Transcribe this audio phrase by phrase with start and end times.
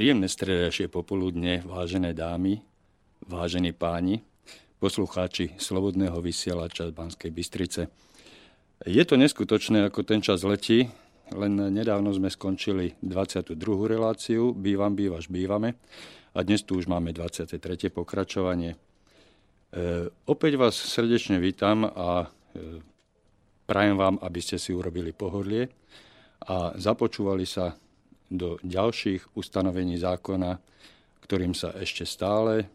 [0.00, 2.64] Príjemné stredajšie popoludne, vážené dámy,
[3.28, 4.24] vážení páni,
[4.80, 7.92] poslucháči Slobodného vysielača z Banskej Bystrice.
[8.88, 10.88] Je to neskutočné, ako ten čas letí,
[11.36, 13.60] len nedávno sme skončili 22.
[13.84, 15.76] reláciu Bývam, bývaš, bývame
[16.32, 17.60] a dnes tu už máme 23.
[17.92, 18.72] pokračovanie.
[18.72, 18.76] E,
[20.24, 22.80] opäť vás srdečne vítam a e,
[23.68, 25.68] prajem vám, aby ste si urobili pohodlie
[26.48, 27.76] a započúvali sa
[28.30, 30.62] do ďalších ustanovení zákona,
[31.26, 32.70] ktorým sa ešte stále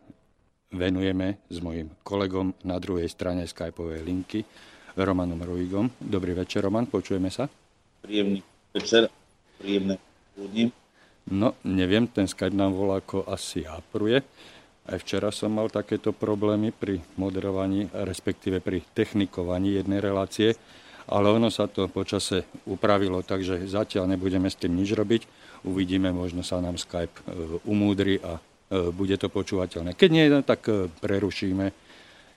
[0.75, 4.44] venujeme s mojim kolegom na druhej strane Skypeovej linky,
[5.00, 5.88] Romanom Ruigom.
[6.00, 7.48] Dobrý večer, Roman, počujeme sa?
[8.03, 8.44] Príjemný
[8.76, 9.08] večer,
[9.59, 9.95] príjemné
[10.36, 10.72] ľudí.
[11.31, 14.22] No, neviem, ten Skype nám volá ako asi jápruje.
[14.86, 20.53] Aj včera som mal takéto problémy pri moderovaní, respektíve pri technikovaní jednej relácie,
[21.06, 26.45] ale ono sa to počase upravilo, takže zatiaľ nebudeme s tým nič robiť uvidíme, možno
[26.45, 27.22] sa nám Skype e,
[27.66, 28.42] umúdri a e,
[28.94, 29.98] bude to počúvateľné.
[29.98, 31.66] Keď nie, no, tak e, prerušíme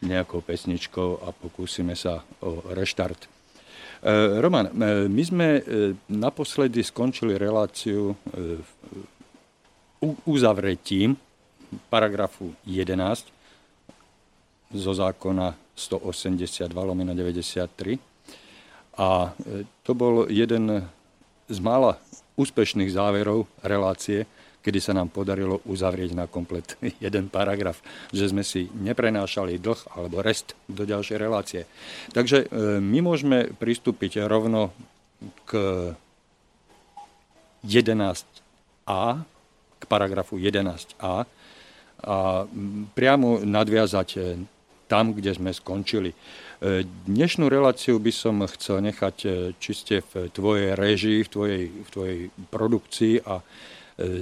[0.09, 3.27] nejakou pesničkou a pokúsime sa o reštart.
[4.39, 4.71] Roman,
[5.11, 5.59] my sme
[6.07, 8.15] naposledy skončili reláciu
[10.23, 11.19] uzavretím
[11.91, 13.27] paragrafu 11
[14.71, 18.08] zo zákona 182 lomeno 93
[18.99, 19.31] a
[19.87, 20.83] to bol jeden
[21.47, 21.97] z mála
[22.35, 24.27] úspešných záverov relácie,
[24.59, 27.79] kedy sa nám podarilo uzavrieť na komplet jeden paragraf,
[28.11, 31.63] že sme si neprenášali dlh alebo rest do ďalšej relácie.
[32.11, 32.47] Takže e,
[32.83, 34.75] my môžeme pristúpiť rovno
[35.47, 35.53] k
[37.65, 39.03] 11a,
[39.79, 41.27] k paragrafu 11a
[41.99, 42.17] a
[42.95, 44.21] priamo nadviazať e,
[44.87, 46.15] tam, kde sme skončili.
[47.07, 49.29] Dnešnú reláciu by som chcel nechať e,
[49.63, 52.19] čiste v tvojej režii, v tvojej, v tvojej
[52.51, 53.45] produkcii a e,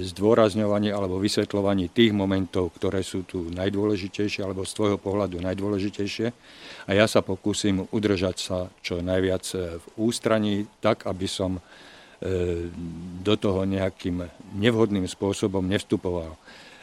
[0.05, 6.27] zdôrazňovaní alebo vysvetľovaní tých momentov, ktoré sú tu najdôležitejšie alebo z tvojho pohľadu najdôležitejšie.
[6.85, 11.57] A ja sa pokúsim udržať sa čo najviac e, v ústraní, tak aby som
[13.21, 14.25] do toho nejakým
[14.57, 16.33] nevhodným spôsobom nevstupoval.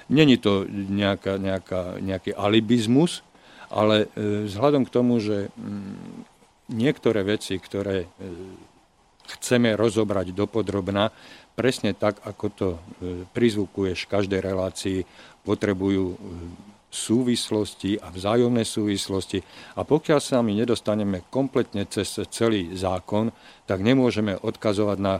[0.06, 3.26] Není to nejaká, nejaká, nejaký alibizmus,
[3.74, 8.08] ale e, vzhľadom k tomu, že mm, niektoré veci, ktoré e,
[9.34, 11.10] chceme rozobrať dopodrobná,
[11.58, 12.78] presne tak, ako to e,
[13.34, 14.98] prizvukuješ v každej relácii,
[15.42, 16.16] potrebujú
[16.94, 19.42] súvislosti a vzájomné súvislosti.
[19.74, 23.34] A pokiaľ sa my nedostaneme kompletne cez celý zákon,
[23.66, 25.18] tak nemôžeme odkazovať na,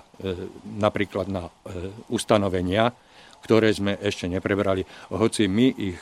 [0.79, 1.51] napríklad na
[2.07, 2.95] ustanovenia,
[3.43, 4.87] ktoré sme ešte neprebrali.
[5.11, 5.99] Hoci my ich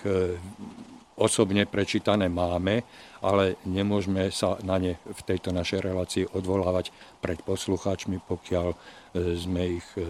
[1.17, 2.83] osobne prečítané máme,
[3.23, 6.91] ale nemôžeme sa na ne v tejto našej relácii odvolávať
[7.23, 8.77] pred poslucháčmi, pokiaľ e,
[9.39, 10.03] sme, ich, e,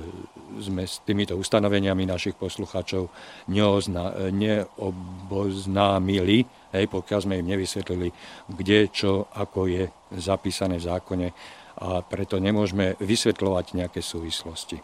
[0.63, 3.11] sme s týmito ustanoveniami našich poslucháčov
[3.53, 8.09] neozna, neoboznámili, hej, pokiaľ sme im nevysvetlili,
[8.49, 11.29] kde, čo, ako je zapísané v zákone
[11.83, 14.79] a preto nemôžeme vysvetľovať nejaké súvislosti.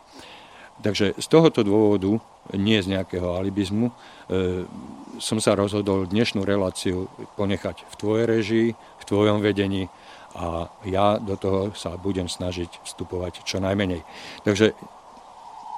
[0.79, 2.23] Takže z tohoto dôvodu,
[2.55, 4.65] nie z nejakého alibizmu, e,
[5.19, 9.91] som sa rozhodol dnešnú reláciu ponechať v tvojej režii, v tvojom vedení
[10.39, 14.07] a ja do toho sa budem snažiť vstupovať čo najmenej.
[14.47, 14.77] Takže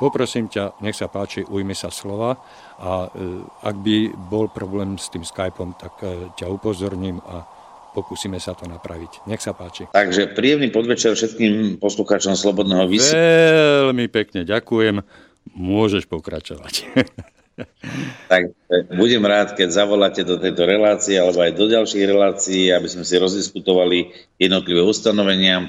[0.03, 2.37] poprosím ťa, nech sa páči, ujmi sa slova
[2.81, 3.97] a e, ak by
[4.29, 7.45] bol problém s tým Skypeom, tak e, ťa upozorním a
[7.91, 9.27] pokúsime sa to napraviť.
[9.27, 9.91] Nech sa páči.
[9.91, 13.91] Takže príjemný podvečer všetkým poslucháčom Slobodného vysielania.
[13.91, 15.03] Veľmi pekne ďakujem.
[15.53, 16.75] Môžeš pokračovať.
[18.33, 18.55] tak
[18.95, 23.21] budem rád, keď zavoláte do tejto relácie alebo aj do ďalších relácií, aby sme si
[23.21, 25.69] rozdiskutovali jednotlivé ustanovenia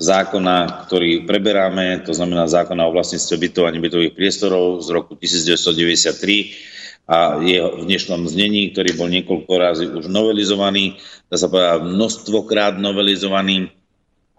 [0.00, 6.80] zákona, ktorý preberáme, to znamená zákona o vlastníctve bytov a nebytových priestorov z roku 1993
[7.10, 10.96] a je v dnešnom znení, ktorý bol niekoľko razy už novelizovaný,
[11.28, 13.74] dá sa povedať množstvokrát novelizovaný,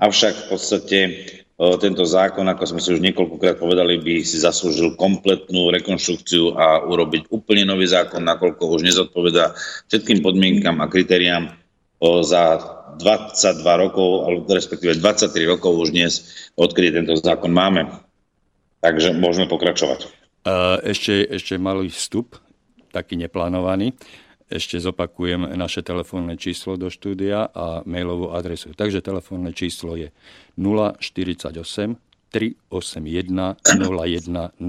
[0.01, 0.99] avšak v podstate
[1.77, 7.29] tento zákon, ako sme si už niekoľkokrát povedali, by si zaslúžil kompletnú rekonštrukciu a urobiť
[7.29, 9.53] úplne nový zákon, nakoľko už nezodpoveda
[9.85, 11.53] všetkým podmienkam a kritériám
[12.01, 12.43] za
[12.97, 16.25] 22 rokov, alebo respektíve 23 rokov už dnes,
[16.57, 17.93] odkedy tento zákon máme.
[18.81, 20.09] Takže môžeme pokračovať.
[20.81, 22.41] Ešte, ešte malý vstup
[22.89, 23.93] taký neplánovaný.
[24.51, 28.75] Ešte zopakujem naše telefónne číslo do štúdia a mailovú adresu.
[28.75, 30.11] Takže telefónne číslo je
[30.59, 31.55] 048
[32.31, 34.59] 381 0101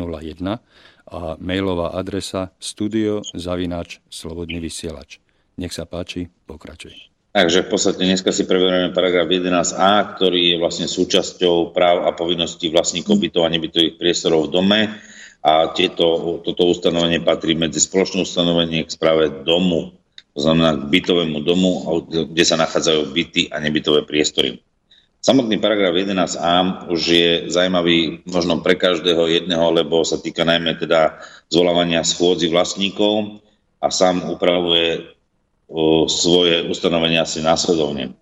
[1.11, 5.19] a mailová adresa studio zavináč slobodný vysielač.
[5.59, 7.11] Nech sa páči, pokračuj.
[7.33, 12.71] Takže v podstate dneska si preberieme paragraf 11a, ktorý je vlastne súčasťou práv a povinností
[12.71, 14.81] vlastníkov bytov a nebytových priestorov v dome
[15.43, 19.91] a tieto, toto ustanovenie patrí medzi spoločné ustanovenie k správe domu,
[20.33, 21.71] to znamená k bytovému domu,
[22.07, 24.63] kde sa nachádzajú byty a nebytové priestory.
[25.23, 31.23] Samotný paragraf 11a už je zaujímavý možno pre každého jedného, lebo sa týka najmä teda
[31.47, 33.39] zvolávania schôdzi vlastníkov
[33.79, 35.15] a sám upravuje
[36.11, 38.19] svoje ustanovenia asi následovne.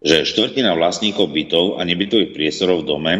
[0.00, 3.12] Že štvrtina vlastníkov bytov a nebytových priestorov v dome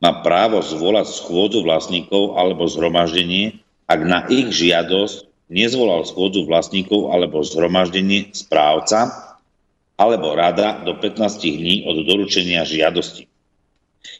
[0.00, 7.40] má právo zvolať schôdzu vlastníkov alebo zhromaždenie, ak na ich žiadosť nezvolal schôdzu vlastníkov alebo
[7.40, 9.14] zhromaždenie správca
[9.96, 13.24] alebo rada do 15 dní od doručenia žiadosti.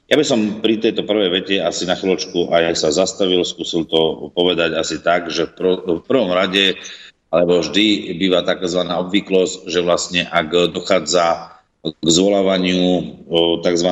[0.06, 4.32] Ja by som pri tejto prvej vete asi na chvíľočku aj sa zastavil, skúsil to
[4.34, 6.78] povedať asi tak, že v prvom rade,
[7.31, 8.87] alebo vždy býva tzv.
[8.87, 12.82] obvyklosť, že vlastne ak dochádza k zvolávaniu
[13.62, 13.90] tzv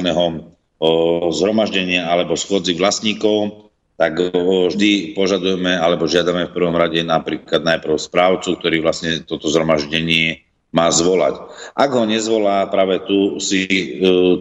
[1.30, 8.58] zhromaždenia alebo schodzi vlastníkov, tak vždy požadujeme alebo žiadame v prvom rade napríklad najprv správcu,
[8.58, 10.42] ktorý vlastne toto zhromaždenie
[10.74, 11.38] má zvolať.
[11.78, 13.86] Ak ho nezvolá, práve tu si e,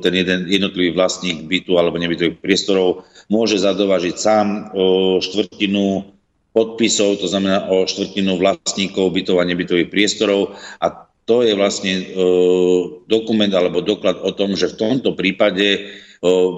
[0.01, 4.73] ten jeden jednotlivý vlastník bytu alebo nebytových priestorov môže zadovažiť sám
[5.21, 6.09] štvrtinu
[6.57, 12.03] podpisov, to znamená o štvrtinu vlastníkov bytov a nebytových priestorov a to je vlastne e,
[13.07, 15.93] dokument alebo doklad o tom, že v tomto prípade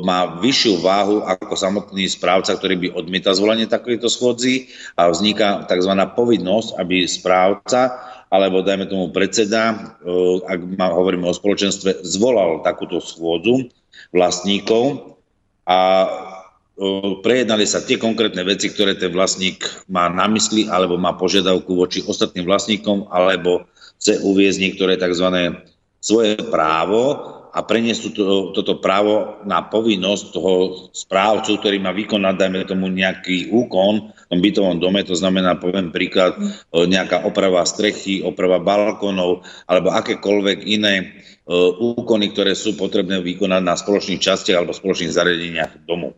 [0.06, 5.94] má vyššiu váhu ako samotný správca, ktorý by odmietal zvolanie takéto schodzi a vzniká tzv.
[6.13, 7.97] povinnosť, aby správca
[8.29, 9.95] alebo dajme tomu predseda,
[10.45, 13.69] ak hovoríme o spoločenstve, zvolal takúto schôdzu
[14.13, 15.17] vlastníkov
[15.65, 16.09] a
[17.23, 22.03] prejednali sa tie konkrétne veci, ktoré ten vlastník má na mysli alebo má požiadavku voči
[22.03, 23.65] ostatným vlastníkom alebo
[23.97, 25.56] chce uviezť niektoré tzv.
[26.03, 30.54] svoje právo a preniesť to, toto právo na povinnosť toho
[30.92, 35.96] správcu, ktorý má vykonať, dajme tomu, nejaký úkon v tom bytovom dome, to znamená, poviem
[35.96, 36.44] príklad, e,
[36.84, 41.06] nejaká oprava strechy, oprava balkónov alebo akékoľvek iné e,
[41.80, 46.12] úkony, ktoré sú potrebné vykonať na spoločných častiach alebo spoločných zariadeniach domu.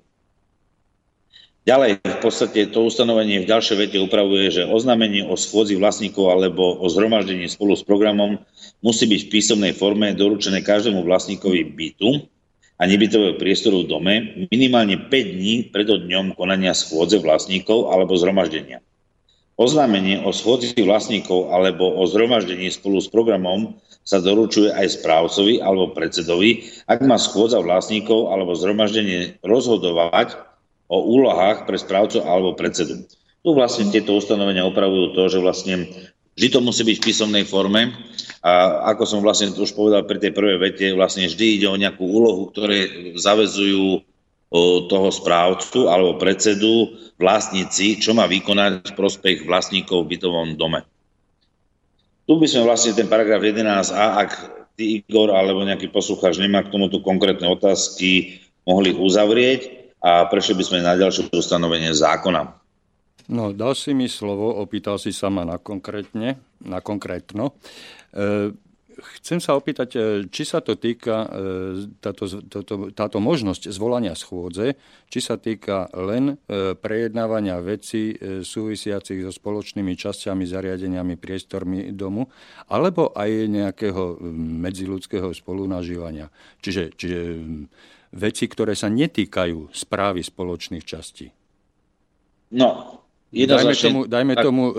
[1.67, 6.79] Ďalej, v podstate to ustanovenie v ďalšej vete upravuje, že oznámenie o schôdzi vlastníkov alebo
[6.79, 8.39] o zhromaždení spolu s programom
[8.79, 12.23] musí byť v písomnej forme doručené každému vlastníkovi bytu
[12.79, 14.15] a nebytového priestoru v dome
[14.47, 18.79] minimálne 5 dní pred dňom konania schôdze vlastníkov alebo zhromaždenia.
[19.59, 23.75] Oznámenie o schôdzi vlastníkov alebo o zhromaždení spolu s programom
[24.07, 30.46] sa doručuje aj správcovi alebo predsedovi, ak má schôdza vlastníkov alebo zhromaždenie rozhodovať
[30.87, 33.03] o úlohách pre správcu alebo predsedu.
[33.43, 35.87] Tu vlastne tieto ustanovenia opravujú to, že vlastne
[36.35, 37.95] vždy to musí byť v písomnej forme
[38.43, 42.03] a ako som vlastne už povedal pri tej prvej vete, vlastne vždy ide o nejakú
[42.03, 44.03] úlohu, ktoré zavezujú
[44.87, 50.87] toho správcu alebo predsedu vlastníci, čo má vykonať v prospech vlastníkov v bytovom dome.
[52.27, 54.31] Tu by sme vlastne ten paragraf 11a, ak
[54.79, 60.63] ty Igor alebo nejaký poslucháč nemá k tomuto konkrétne otázky, mohli uzavrieť a prešli by
[60.63, 62.55] sme na ďalšie ustanovenie zákona.
[63.27, 67.59] No, dal si mi slovo, opýtal si sa ma na konkrétne, na konkrétno.
[68.15, 68.55] E,
[69.19, 69.99] chcem sa opýtať, e,
[70.31, 71.29] či sa to týka, e,
[72.01, 74.79] táto, táto, táto možnosť zvolania schôdze,
[75.11, 82.31] či sa týka len e, prejednávania vecí súvisiacich so spoločnými časťami, zariadeniami, priestormi domu,
[82.71, 84.23] alebo aj nejakého
[84.63, 86.31] medziludského spolunažívania.
[86.63, 87.19] Čiže, čiže
[88.13, 91.27] veci, ktoré sa netýkajú správy spoločných častí.
[92.55, 94.43] No, dajme tomu, dajme tak...
[94.47, 94.73] tomu uh,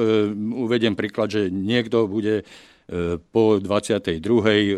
[0.64, 4.24] uvediem príklad, že niekto bude uh, po 22.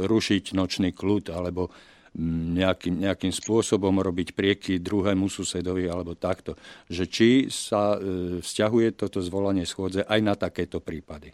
[0.02, 1.70] rušiť nočný kľud alebo
[2.18, 6.58] mm, nejakým, nejakým spôsobom robiť prieky druhému susedovi alebo takto.
[6.90, 11.30] Že či sa uh, vzťahuje toto zvolanie schôdze aj na takéto prípady.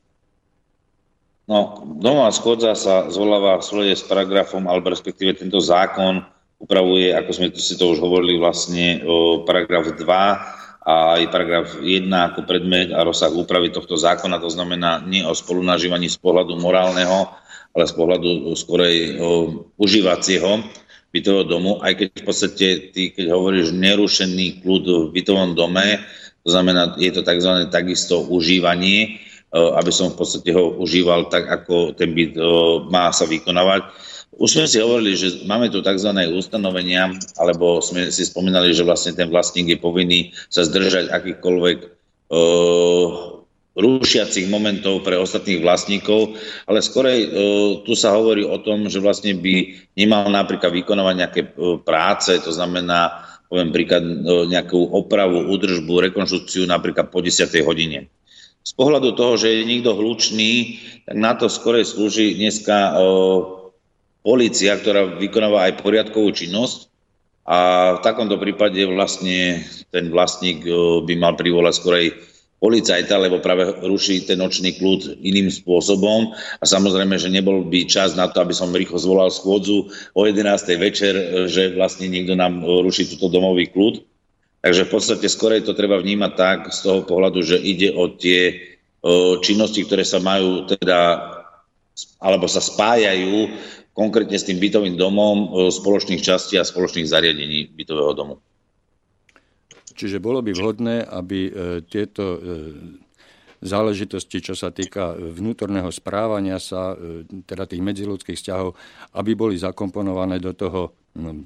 [1.47, 7.31] No, domová schôdza sa zvoláva v súlede s paragrafom, alebo respektíve tento zákon upravuje, ako
[7.37, 10.03] sme si to už hovorili, vlastne o paragraf 2
[10.87, 15.35] a aj paragraf 1 ako predmet a rozsah úpravy tohto zákona, to znamená nie o
[15.35, 17.29] spolunažívaní z pohľadu morálneho,
[17.77, 19.21] ale z pohľadu skorej
[19.77, 20.65] užívacieho
[21.13, 26.01] bytového domu, aj keď v podstate ty, keď hovoríš nerušený kľud v bytovom dome,
[26.47, 27.67] to znamená, je to tzv.
[27.69, 29.19] takisto užívanie,
[29.53, 32.39] aby som v podstate ho užíval tak, ako ten byt
[32.93, 33.91] má sa vykonávať
[34.37, 36.13] už sme si hovorili, že máme tu tzv.
[36.37, 37.09] ustanovenia,
[37.41, 41.79] alebo sme si spomínali, že vlastne ten vlastník je povinný sa zdržať akýchkoľvek
[42.29, 43.09] uh,
[43.77, 46.37] rušiacich momentov pre ostatných vlastníkov,
[46.69, 47.31] ale skorej uh,
[47.89, 52.53] tu sa hovorí o tom, že vlastne by nemal napríklad vykonávať nejaké uh, práce, to
[52.53, 54.03] znamená poviem príklad,
[54.51, 57.47] nejakú opravu, údržbu, rekonštrukciu napríklad po 10.
[57.63, 58.11] hodine.
[58.67, 62.99] Z pohľadu toho, že je niekto hlučný, tak na to skorej slúži dneska
[64.27, 66.91] policia, ktorá vykonáva aj poriadkovú činnosť
[67.47, 67.59] a
[67.95, 69.63] v takomto prípade vlastne
[69.95, 70.67] ten vlastník
[71.07, 72.07] by mal privolať skorej
[72.59, 78.19] policajta, lebo práve ruší ten nočný kľud iným spôsobom a samozrejme, že nebol by čas
[78.19, 80.43] na to, aby som rýchlo zvolal schôdzu o 11.
[80.75, 81.15] večer,
[81.47, 84.03] že vlastne niekto nám ruší túto domový kľud.
[84.67, 88.59] Takže v podstate skorej to treba vnímať tak z toho pohľadu, že ide o tie
[89.47, 91.31] činnosti, ktoré sa majú teda
[92.21, 93.49] alebo sa spájajú
[93.97, 98.37] konkrétne s tým bytovým domom spoločných častí a spoločných zariadení bytového domu.
[99.97, 101.53] Čiže bolo by vhodné, aby e,
[101.89, 102.39] tieto e,
[103.65, 108.77] záležitosti, čo sa týka vnútorného správania sa, e, teda tých medziludských vzťahov,
[109.17, 110.93] aby boli zakomponované do toho,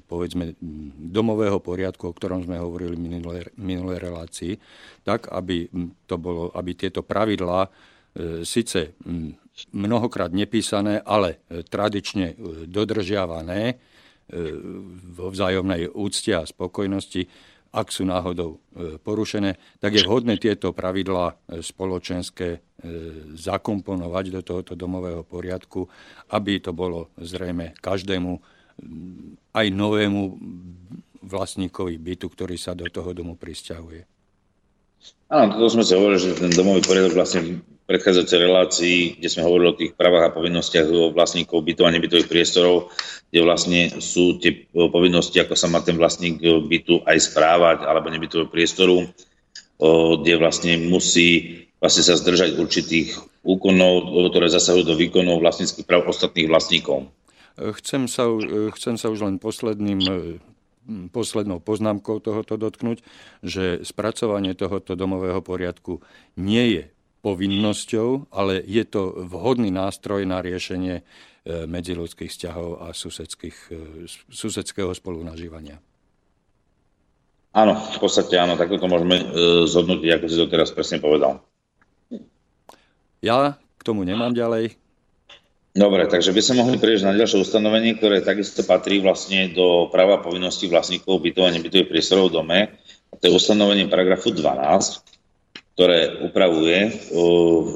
[0.03, 0.59] povedzme,
[0.99, 4.53] domového poriadku, o ktorom sme hovorili v minulej, minulej relácii,
[5.07, 5.71] tak, aby,
[6.03, 7.71] to bolo, aby tieto pravidlá
[8.43, 8.99] síce
[9.69, 12.33] mnohokrát nepísané, ale tradične
[12.65, 13.77] dodržiavané
[15.11, 17.27] vo vzájomnej úcte a spokojnosti,
[17.71, 22.59] ak sú náhodou e, porušené, tak je vhodné tieto pravidlá e, spoločenské e,
[23.31, 25.87] zakomponovať do tohoto domového poriadku,
[26.35, 28.31] aby to bolo zrejme každému,
[29.55, 30.21] aj novému
[31.23, 34.03] vlastníkovi bytu, ktorý sa do toho domu prisťahuje.
[35.31, 39.67] Áno, toto sme sa hovorili, že ten domový poriadok vlastne predchádzajúcej relácii, kde sme hovorili
[39.67, 42.87] o tých právach a povinnostiach vlastníkov bytov a nebytových priestorov,
[43.27, 48.47] kde vlastne sú tie povinnosti, ako sa má ten vlastník bytu aj správať alebo nebytového
[48.47, 49.11] priestoru,
[50.23, 56.45] kde vlastne musí vlastne sa zdržať určitých úkonov, ktoré zasahujú do výkonov vlastníckých práv ostatných
[56.45, 57.09] vlastníkov.
[57.57, 58.29] Chcem sa,
[58.77, 59.99] chcem sa už len posledným
[61.09, 63.05] poslednou poznámkou tohoto dotknúť,
[63.45, 66.01] že spracovanie tohoto domového poriadku
[66.37, 66.83] nie je
[67.21, 71.03] povinnosťou, ale je to vhodný nástroj na riešenie e,
[71.69, 73.53] medziludských vzťahov a e,
[74.29, 75.77] susedského spolunažívania.
[77.51, 81.43] Áno, v podstate áno, takto to môžeme e, ako si to teraz presne povedal.
[83.21, 84.81] Ja k tomu nemám ďalej.
[85.71, 90.19] Dobre, takže by sme mohli prejsť na ďalšie ustanovenie, ktoré takisto patrí vlastne do práva
[90.19, 92.59] povinnosti vlastníkov bytov a nebytových priestorov v dome.
[93.07, 94.51] A to je ustanovenie paragrafu 12,
[95.81, 96.93] ktoré upravuje,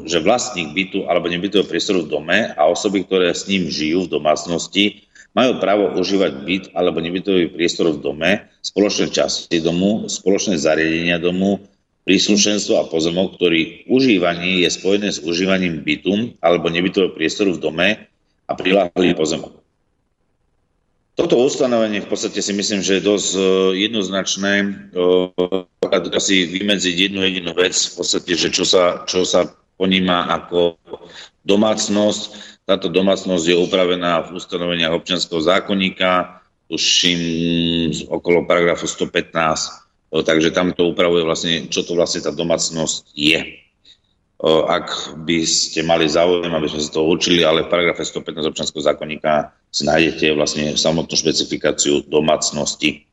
[0.05, 4.21] že vlastník bytu alebo nebytového priestoru v dome a osoby, ktoré s ním žijú v
[4.21, 11.17] domácnosti, majú právo užívať byt alebo nebytový priestor v dome, spoločné časti domu, spoločné zariadenia
[11.17, 11.65] domu,
[12.05, 17.89] príslušenstvo a pozemok, ktorý užívanie je spojené s užívaním bytu alebo nebytového priestoru v dome
[18.45, 19.64] a priláhlý pozemok.
[21.15, 23.41] Toto ustanovenie v podstate si myslím, že je dosť e,
[23.87, 24.53] jednoznačné.
[24.91, 29.47] E, si vymedziť jednu jedinú vec, v podstate, že čo sa, čo sa
[29.79, 30.75] poníma ako
[31.47, 32.21] domácnosť.
[32.67, 37.21] Táto domácnosť je upravená v ustanoveniach občianského zákonníka, tuším
[38.11, 39.07] okolo paragrafu 115.
[40.11, 43.63] E, takže tam to upravuje vlastne, čo to vlastne tá domácnosť je.
[44.67, 48.83] Ak by ste mali záujem, aby sme sa to učili, ale v paragrafe 115 občanského
[48.83, 53.03] zákonníka nájdete vlastne samotnú špecifikáciu domácnosti.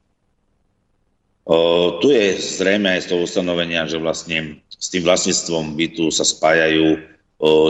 [1.99, 7.02] Tu je zrejme aj z toho ustanovenia, že vlastne s tým vlastníctvom bytu sa spájajú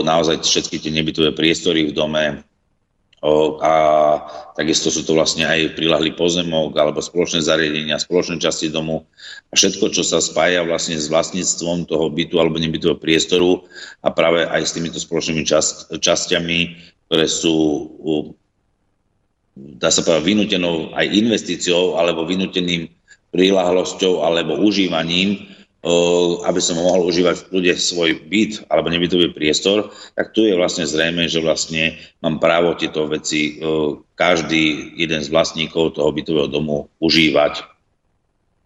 [0.05, 2.45] naozaj všetky tie nebytové priestory v dome,
[3.63, 3.73] a
[4.59, 9.07] takisto sú to vlastne aj prilahlý pozemok alebo spoločné zariadenia, spoločné časti domu
[9.47, 13.63] a všetko, čo sa spája vlastne s vlastníctvom toho bytu alebo nebytového priestoru
[14.03, 16.59] a práve aj s týmito spoločnými časť, časťami,
[17.07, 17.55] ktoré sú
[19.55, 22.89] dá sa povedať, vynútenou aj investíciou alebo vynúteným
[23.33, 25.49] prílahlosťou alebo užívaním,
[26.47, 30.87] aby som mohol užívať v kľude svoj byt alebo nebytový priestor, tak tu je vlastne
[30.87, 33.59] zrejme, že vlastne mám právo tieto veci
[34.15, 37.67] každý jeden z vlastníkov toho bytového domu užívať.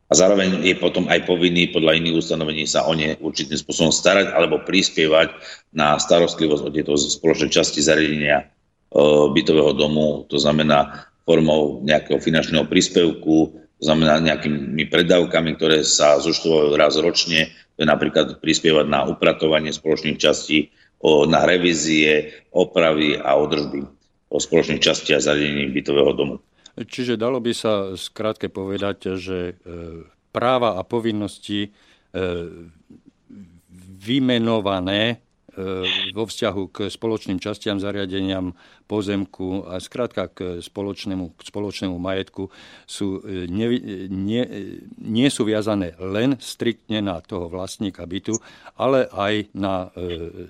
[0.07, 4.31] A zároveň je potom aj povinný podľa iných ustanovení sa o ne určitým spôsobom starať
[4.31, 5.35] alebo prispievať
[5.75, 8.47] na starostlivosť o tieto spoločné časti zariadenia
[9.33, 16.73] bytového domu, to znamená formou nejakého finančného príspevku, to znamená nejakými predávkami, ktoré sa zúčtovajú
[16.79, 20.73] raz ročne, to je napríklad prispievať na upratovanie spoločných častí,
[21.05, 23.85] na revízie, opravy a održby
[24.33, 26.35] spoločných častiach zariadení bytového domu.
[26.77, 29.53] Čiže dalo by sa skrátke povedať, že e,
[30.29, 31.69] práva a povinnosti e,
[33.97, 35.25] vymenované
[36.13, 38.53] vo vzťahu k spoločným častiam, zariadeniam,
[38.85, 42.47] pozemku a skrátka k spoločnému, k spoločnému majetku
[42.85, 43.67] sú, nie,
[44.07, 44.43] nie,
[45.01, 48.37] nie sú viazané len striktne na toho vlastníka bytu,
[48.77, 49.91] ale aj na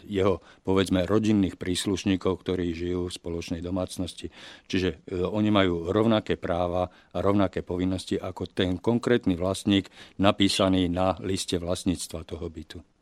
[0.05, 4.29] jeho, povedzme, rodinných príslušníkov, ktorí žijú v spoločnej domácnosti.
[4.67, 11.57] Čiže oni majú rovnaké práva a rovnaké povinnosti ako ten konkrétny vlastník napísaný na liste
[11.57, 12.96] vlastníctva toho bytu.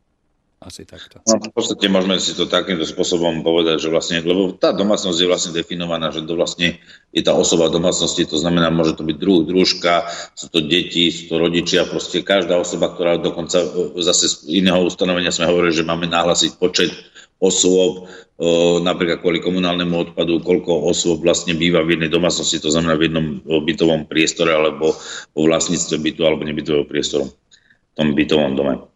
[0.56, 1.20] Asi takto.
[1.28, 5.28] No, v podstate môžeme si to takýmto spôsobom povedať, že vlastne, lebo tá domácnosť je
[5.28, 6.80] vlastne definovaná, že to vlastne
[7.12, 11.28] je tá osoba domácnosti, to znamená, môže to byť druh, družka, sú to deti, sú
[11.28, 15.84] to rodičia, proste každá osoba, ktorá dokonca e, zase z iného ustanovenia sme hovorili, že
[15.84, 16.88] máme nahlasiť počet
[17.36, 18.08] osôb,
[18.40, 23.12] o, napríklad kvôli komunálnemu odpadu, koľko osôb vlastne býva v jednej domácnosti, to znamená v
[23.12, 24.96] jednom bytovom priestore alebo
[25.36, 28.95] vo vlastníctve bytu alebo nebytového priestoru v tom bytovom dome.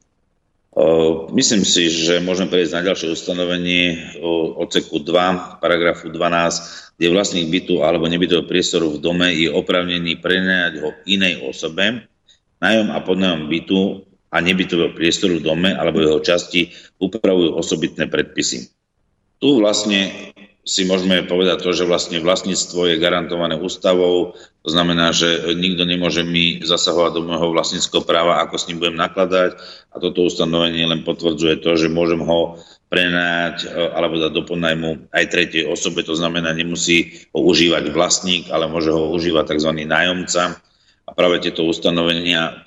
[1.35, 7.51] Myslím si, že môžeme prejsť na ďalšie ustanovenie o odseku 2, paragrafu 12, kde vlastník
[7.51, 12.07] bytu alebo nebytového priestoru v dome je opravnený prenajať ho inej osobe,
[12.63, 16.71] nájom a podnájom bytu a nebytového priestoru v dome alebo jeho časti
[17.03, 18.71] upravujú osobitné predpisy.
[19.43, 20.31] Tu vlastne
[20.71, 26.23] si môžeme povedať to, že vlastne vlastníctvo je garantované ústavou, to znamená, že nikto nemôže
[26.23, 29.59] mi zasahovať do môjho vlastníckého práva, ako s ním budem nakladať
[29.91, 32.55] a toto ustanovenie len potvrdzuje to, že môžem ho
[32.87, 38.47] prenajať e, alebo dať do podnajmu aj tretej osobe, to znamená, nemusí ho užívať vlastník,
[38.55, 39.75] ale môže ho užívať tzv.
[39.87, 40.59] nájomca.
[41.07, 42.63] A práve tieto ustanovenia,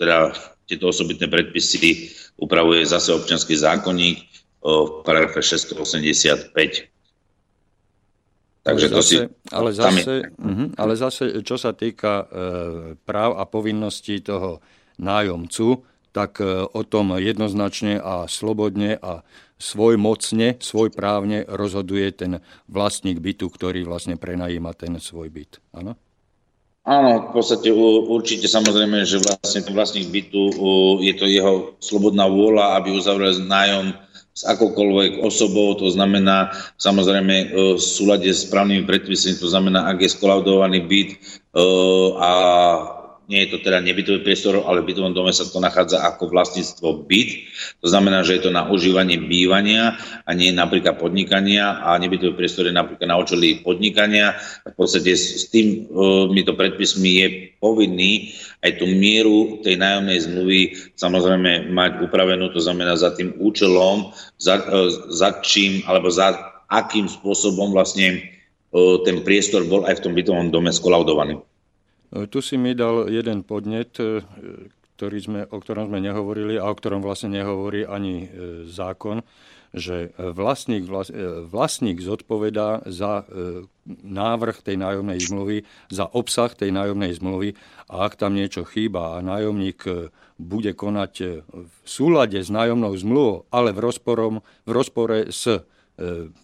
[0.00, 0.32] teda
[0.64, 2.08] tieto osobitné predpisy
[2.40, 4.24] upravuje zase občianský zákonník e,
[4.64, 6.99] v paragrafe 685.
[8.60, 9.16] Takže ale to zase, si...
[9.50, 12.24] Ale zase, uh-huh, ale zase, čo sa týka e,
[13.08, 14.60] práv a povinností toho
[15.00, 15.80] nájomcu,
[16.12, 19.24] tak e, o tom jednoznačne a slobodne a
[19.60, 22.32] svojmocne, svojprávne rozhoduje ten
[22.68, 25.60] vlastník bytu, ktorý vlastne prenajíma ten svoj byt.
[25.76, 25.96] Áno?
[26.88, 27.68] Áno, v podstate
[28.08, 30.42] určite samozrejme, že vlastne ten vlastník bytu
[31.04, 33.92] je to jeho slobodná vôľa, aby uzavrel nájom
[34.30, 40.06] s akoukoľvek osobou, to znamená samozrejme e, v súlade s právnymi predpismi, to znamená, ak
[40.06, 41.18] je skolaudovaný byt e,
[42.16, 42.30] a
[43.30, 47.06] nie je to teda nebytový priestor, ale v bytovom dome sa to nachádza ako vlastníctvo
[47.06, 47.46] byt.
[47.78, 49.94] To znamená, že je to na užívanie bývania
[50.26, 54.34] a nie napríklad podnikania a nebytový priestor je napríklad na očelí podnikania.
[54.66, 57.26] V podstate s e, to predpismi je
[57.62, 58.34] povinný
[58.66, 60.60] aj tú mieru tej nájomnej zmluvy
[60.98, 64.10] samozrejme mať upravenú, to znamená za tým účelom,
[64.42, 66.34] za, e, za čím alebo za
[66.66, 68.18] akým spôsobom vlastne e,
[69.06, 71.38] ten priestor bol aj v tom bytovom dome skolaudovaný.
[72.10, 74.22] E, tu si mi dal jeden podnet, e,
[74.98, 78.28] ktorý sme, o ktorom sme nehovorili a o ktorom vlastne nehovorí ani e,
[78.66, 79.22] zákon,
[79.70, 80.90] že vlastník,
[81.46, 83.22] vlastník zodpovedá za
[84.02, 87.54] návrh tej nájomnej zmluvy, za obsah tej nájomnej zmluvy.
[87.86, 89.86] A ak tam niečo chýba a nájomník
[90.42, 95.62] bude konať v súlade s nájomnou zmluvou, ale v, rozporom, v rozpore s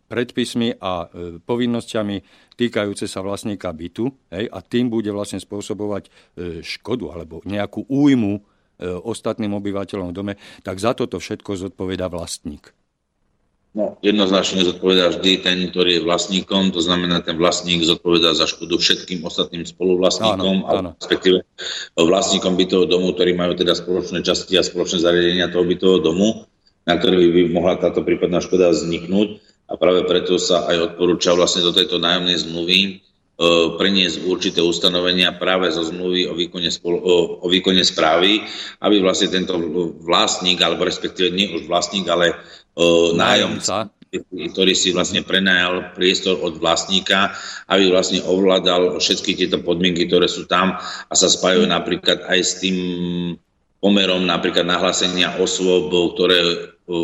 [0.07, 1.11] predpismi a
[1.43, 2.17] povinnosťami
[2.57, 6.11] týkajúce sa vlastníka bytu hej, a tým bude vlastne spôsobovať e,
[6.65, 8.43] škodu alebo nejakú újmu e,
[8.89, 12.73] ostatným obyvateľom v dome, tak za toto všetko zodpoveda vlastník.
[13.77, 18.81] No, jednoznačne zodpovedá vždy ten, ktorý je vlastníkom, to znamená, ten vlastník zodpovedá za škodu
[18.81, 20.91] všetkým ostatným spoluvlastníkom, áno, áno.
[20.97, 21.45] respektíve
[21.93, 26.49] vlastníkom bytového domu, ktorí majú teda spoločné časti a spoločné zariadenia toho bytového domu,
[26.89, 31.67] na ktorých by mohla táto prípadná škoda vzniknúť a práve preto sa aj odporúča vlastne
[31.67, 32.91] do tejto nájomnej zmluvy e,
[33.75, 38.47] preniesť určité ustanovenia práve zo zmluvy o výkone, spolo, o, o výkone správy,
[38.79, 39.59] aby vlastne tento
[40.07, 42.35] vlastník, alebo respektíve nie už vlastník, ale e,
[43.19, 43.91] nájomca,
[44.31, 47.35] ktorý si vlastne prenajal priestor od vlastníka,
[47.67, 50.79] aby vlastne ovládal všetky tieto podmienky, ktoré sú tam
[51.11, 52.79] a sa spájajú napríklad aj s tým
[53.83, 56.55] pomerom napríklad nahlásenia osôb, ktoré e,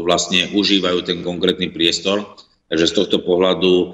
[0.07, 2.23] vlastne užívajú ten konkrétny priestor
[2.73, 3.87] Takže z tohto pohľadu e,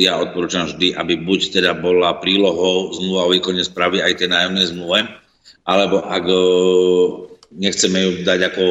[0.00, 4.72] ja odporúčam vždy, aby buď teda bola prílohou zmluva o výkone správy aj tej nájomnej
[4.72, 5.04] zmluve,
[5.68, 6.38] alebo ak e,
[7.60, 8.64] nechceme ju dať ako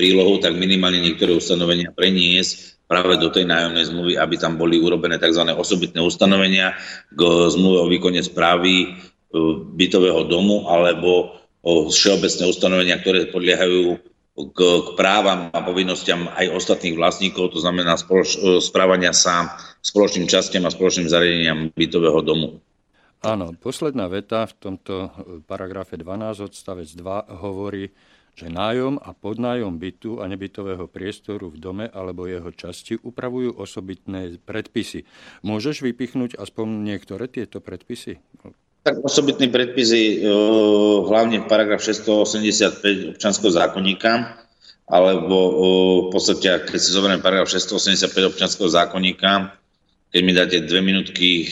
[0.00, 5.20] prílohu, tak minimálne niektoré ustanovenia preniesť práve do tej nájomnej zmluvy, aby tam boli urobené
[5.20, 5.44] tzv.
[5.44, 6.72] osobitné ustanovenia
[7.12, 7.20] k
[7.52, 8.86] zmluve o výkone správy e,
[9.76, 14.00] bytového domu alebo o všeobecné ustanovenia, ktoré podliehajú
[14.36, 20.28] k, k právam a povinnostiam aj ostatných vlastníkov, to znamená spoloč, e, správania sa spoločným
[20.28, 22.60] častiam a spoločným zariadeniam bytového domu.
[23.24, 25.08] Áno, posledná veta v tomto
[25.48, 27.88] paragrafe 12 odstavec 2 hovorí,
[28.36, 34.36] že nájom a podnájom bytu a nebytového priestoru v dome alebo jeho časti upravujú osobitné
[34.44, 35.08] predpisy.
[35.40, 38.20] Môžeš vypichnúť aspoň niektoré tieto predpisy?
[38.86, 40.30] Tak osobitný predpisy, e,
[41.10, 44.38] hlavne paragraf 685 občanského zákonníka,
[44.86, 45.52] alebo e,
[46.06, 49.58] v podstate, keď si zoberiem paragraf 685 občanského zákonníka,
[50.14, 51.46] keď mi dáte dve minútky e,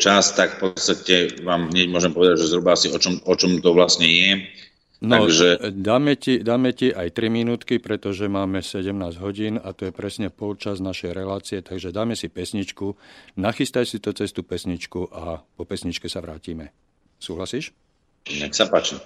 [0.00, 3.60] čas, tak v podstate vám hneď môžem povedať, že zhruba asi o čom, o čom
[3.60, 4.30] to vlastne je.
[5.04, 5.58] No, Takže...
[5.70, 10.32] dáme, ti, dáme ti aj 3 minútky, pretože máme 17 hodín a to je presne
[10.32, 12.96] polčas našej relácie, takže dáme si pesničku,
[13.36, 16.72] nachystaj si to cez tú pesničku a po pesničke sa vrátime.
[17.20, 17.76] Súhlasíš?
[18.32, 18.96] Nech sa páči.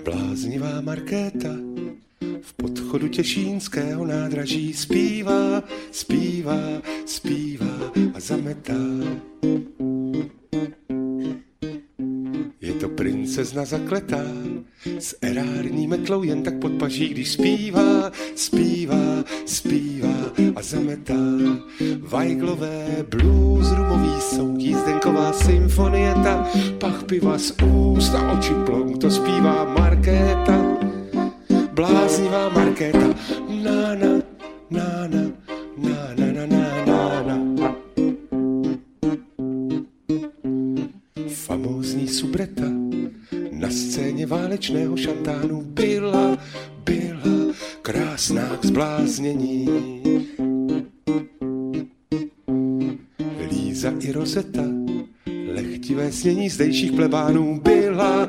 [0.00, 1.69] Bláznivá Markéta
[2.90, 8.82] v podchodu Těšínského nádraží zpívá, zpívá, zpívá a zametá.
[12.60, 14.22] Je to princezna zakletá,
[14.98, 20.16] s erární metlou jen tak pod paží, když zpívá, zpívá, zpívá
[20.56, 21.22] a zametá.
[21.98, 26.48] Vajglové blues, rumový soud, jízdenková symfonieta,
[26.78, 30.69] pach piva z úst a oči plong, to zpívá Markéta
[31.80, 33.08] bláznivá Markéta.
[33.48, 34.12] Na, na,
[34.70, 35.22] na, na,
[35.80, 36.44] na, na, na,
[36.84, 37.70] na, na, na.
[41.28, 42.68] Famózní subreta
[43.52, 46.38] na scéně válečného šantánu byla,
[46.84, 49.68] byla krásná k zbláznění.
[53.50, 54.64] Líza i Roseta,
[55.52, 58.28] lechtivé snění zdejších plebánů byla,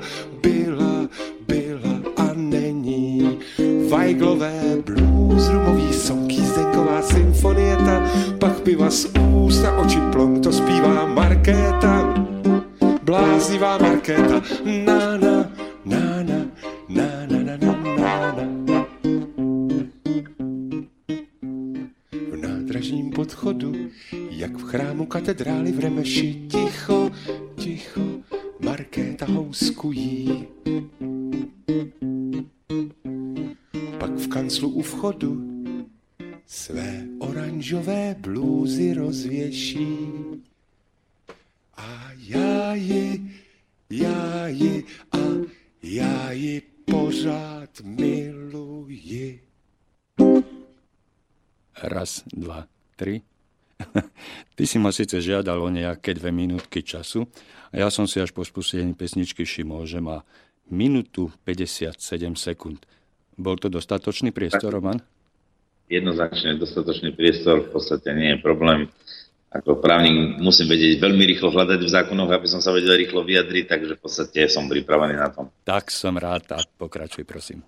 [8.71, 12.07] piva z úst a oči plom, to zpívá Markéta.
[13.03, 15.40] Bláznivá Markéta, na, na
[54.71, 57.27] si ma síce žiadal o nejaké dve minútky času
[57.75, 60.23] a ja som si až po spustení pesničky všimol, že má
[60.71, 61.99] minútu 57
[62.39, 62.79] sekúnd.
[63.35, 65.03] Bol to dostatočný priestor, Roman?
[65.91, 68.87] Jednoznačne dostatočný priestor, v podstate nie je problém.
[69.51, 73.67] Ako právnik musím vedieť veľmi rýchlo hľadať v zákonoch, aby som sa vedel rýchlo vyjadriť,
[73.67, 75.51] takže v podstate som pripravený na tom.
[75.67, 77.59] Tak som rád a pokračuj, prosím.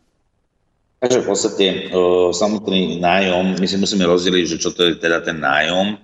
[1.04, 5.20] Takže v podstate o, samotný nájom, my si musíme rozdeliť, že čo to je teda
[5.20, 6.00] ten nájom.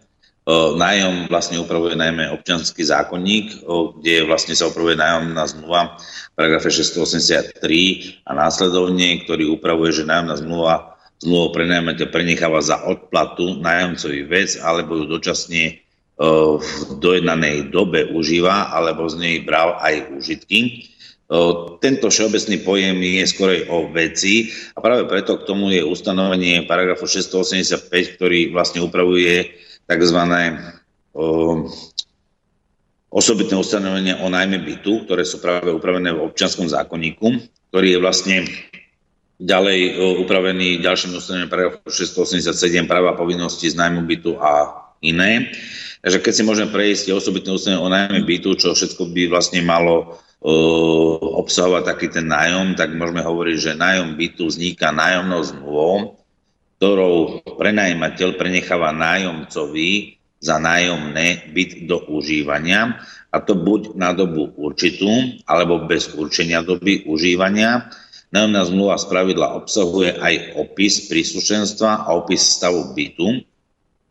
[0.50, 3.62] Nájom vlastne upravuje najmä občanský zákonník,
[4.02, 6.02] kde vlastne sa upravuje nájomná zmluva
[6.34, 7.62] paragrafe 683
[8.26, 14.98] a následovne, ktorý upravuje, že nájomná zmluva zmluvu prenajmateľ prenecháva za odplatu nájomcový vec alebo
[14.98, 15.86] ju dočasne
[16.18, 20.90] v dojednanej dobe užíva alebo z nej bral aj užitky.
[21.78, 27.06] Tento všeobecný pojem je skorej o veci a práve preto k tomu je ustanovenie paragrafu
[27.06, 29.54] 685, ktorý vlastne upravuje
[29.90, 30.20] tzv
[33.10, 37.42] osobitné ustanovenia o najmä bytu, ktoré sú práve upravené v občianskom zákonníku,
[37.74, 38.36] ktorý je vlastne
[39.42, 45.50] ďalej upravený ďalším ustanovením paragrafu 687 práva povinnosti z najmu bytu a iné.
[46.06, 50.22] Takže keď si môžeme prejsť osobitné ustanovenie o najmä bytu, čo všetko by vlastne malo
[51.40, 56.19] obsahovať taký ten nájom, tak môžeme hovoriť, že nájom bytu vzniká nájomnou zmluvou,
[56.80, 65.38] ktorou prenajímateľ prenecháva nájomcovi za nájomné byt do užívania, a to buď na dobu určitú,
[65.44, 67.92] alebo bez určenia doby užívania.
[68.32, 73.44] Nájomná zmluva z pravidla obsahuje aj opis príslušenstva a opis stavu bytu.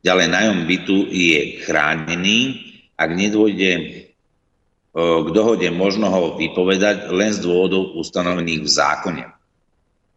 [0.04, 2.38] Ďalej nájom bytu je chránený,
[3.00, 3.82] ak nedôjde e,
[4.94, 9.24] k dohode možno ho vypovedať len z dôvodov ustanovených v zákone.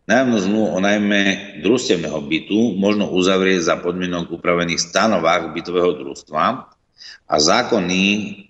[0.09, 1.21] Nájomnú zmluvu o najmä
[1.61, 6.43] družstevného bytu možno uzavrieť za podmienok upravených stanovách bytového družstva
[7.29, 8.01] a zákony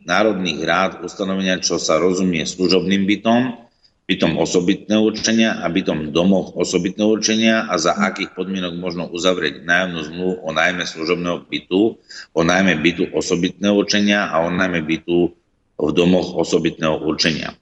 [0.07, 3.67] národných rád ustanovenia, čo sa rozumie služobným bytom,
[4.07, 10.01] bytom osobitného určenia a bytom domoch osobitného určenia a za akých podmienok možno uzavrieť nájomnú
[10.07, 11.95] zmluvu o najmä služobného bytu,
[12.35, 15.31] o najmä bytu osobitného určenia a o najmä bytu
[15.79, 17.55] v domoch osobitného určenia.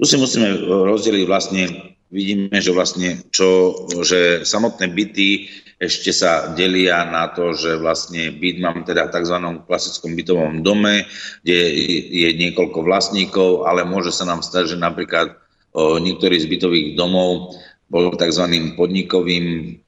[0.00, 5.46] Tu si musíme rozdeliť vlastne, vidíme, že vlastne čo, že samotné byty
[5.80, 9.36] ešte sa delia na to, že vlastne byt mám teda v tzv.
[9.64, 11.08] klasickom bytovom dome,
[11.40, 11.58] kde
[12.12, 15.40] je niekoľko vlastníkov, ale môže sa nám stať, že napríklad
[15.74, 17.56] niektorý z bytových domov
[17.88, 18.44] bol tzv.
[18.76, 19.78] podnikovým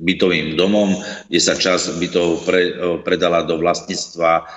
[0.00, 0.96] bytovým domom,
[1.28, 2.72] kde sa čas bytov pre,
[3.04, 4.48] predala do vlastníctva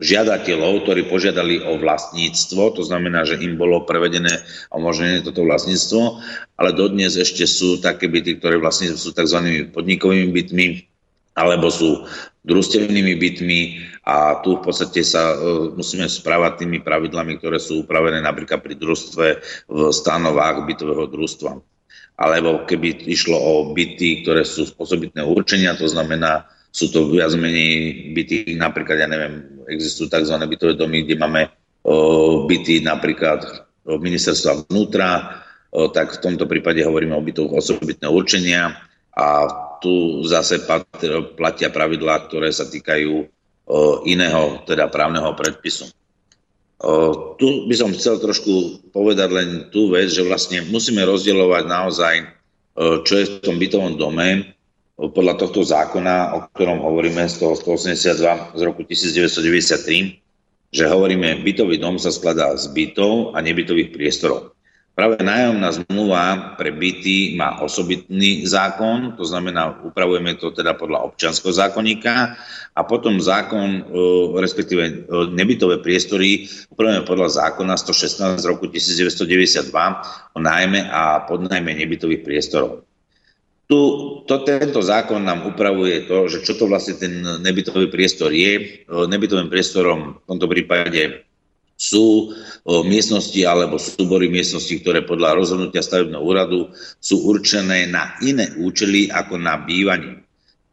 [0.00, 4.40] žiadateľov, ktorí požiadali o vlastníctvo, to znamená, že im bolo prevedené
[4.72, 6.24] a umožnené toto vlastníctvo,
[6.56, 9.68] ale dodnes ešte sú také byty, ktoré vlastne sú tzv.
[9.70, 10.66] podnikovými bytmi,
[11.36, 12.08] alebo sú
[12.48, 13.60] družstevnými bytmi
[14.08, 18.80] a tu v podstate sa uh, musíme správať tými pravidlami, ktoré sú upravené napríklad pri
[18.80, 19.26] družstve
[19.68, 21.60] v stanovách bytového družstva.
[22.20, 27.32] Alebo keby išlo o byty, ktoré sú z osobitného určenia, to znamená, sú to viac
[27.34, 30.34] menej byty, napríklad, ja neviem, existujú tzv.
[30.34, 31.42] bytové domy, kde máme
[32.50, 33.46] byty napríklad
[33.86, 38.74] ministerstva vnútra, tak v tomto prípade hovoríme o bytoch osobitného určenia
[39.14, 39.48] a
[39.80, 40.60] tu zase
[41.38, 43.24] platia pravidlá, ktoré sa týkajú
[44.04, 45.88] iného, teda právneho predpisu.
[47.38, 52.14] Tu by som chcel trošku povedať len tú vec, že vlastne musíme rozdielovať naozaj,
[53.04, 54.56] čo je v tom bytovom dome
[55.08, 60.20] podľa tohto zákona, o ktorom hovoríme z toho 182 z roku 1993,
[60.70, 64.52] že hovoríme, bytový dom sa skladá z bytov a nebytových priestorov.
[64.90, 71.56] Práve nájomná zmluva pre byty má osobitný zákon, to znamená, upravujeme to teda podľa občanského
[71.56, 72.36] zákonníka
[72.76, 73.82] a potom zákon, e,
[74.36, 74.92] respektíve e,
[75.32, 79.72] nebytové priestory upravujeme podľa zákona 116 z roku 1992
[80.36, 82.89] o nájme a podnajme nebytových priestorov.
[83.70, 83.80] Tu,
[84.26, 88.82] to, tento zákon nám upravuje to, že čo to vlastne ten nebytový priestor je.
[88.90, 91.22] Nebytovým priestorom v tomto prípade
[91.78, 92.34] sú
[92.66, 99.38] miestnosti alebo súbory miestností, ktoré podľa rozhodnutia stavebného úradu sú určené na iné účely ako
[99.38, 100.18] na bývanie.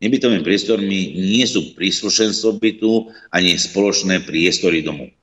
[0.01, 5.13] Nebytovými priestormi nie sú príslušenstvo bytu ani spoločné priestory domu.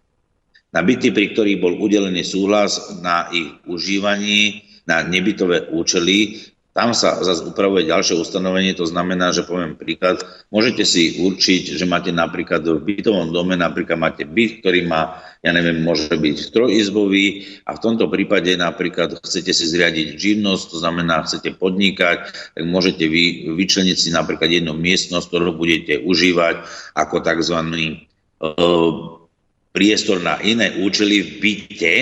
[0.71, 6.39] Na byty, pri ktorých bol udelený súhlas na ich užívanie na nebytové účely,
[6.75, 11.87] tam sa zase upravuje ďalšie ustanovenie, to znamená, že poviem príklad, môžete si určiť, že
[11.87, 17.47] máte napríklad v bytovom dome, napríklad máte byt, ktorý má, ja neviem, môže byť trojizbový
[17.63, 22.19] a v tomto prípade napríklad chcete si zriadiť živnosť, to znamená, chcete podnikať,
[22.59, 26.67] tak môžete vy, vyčleniť si napríklad jednu miestnosť, ktorú budete užívať
[26.99, 27.59] ako tzv.
[28.43, 29.23] Uh,
[29.75, 31.95] priestor na iné účely v byte,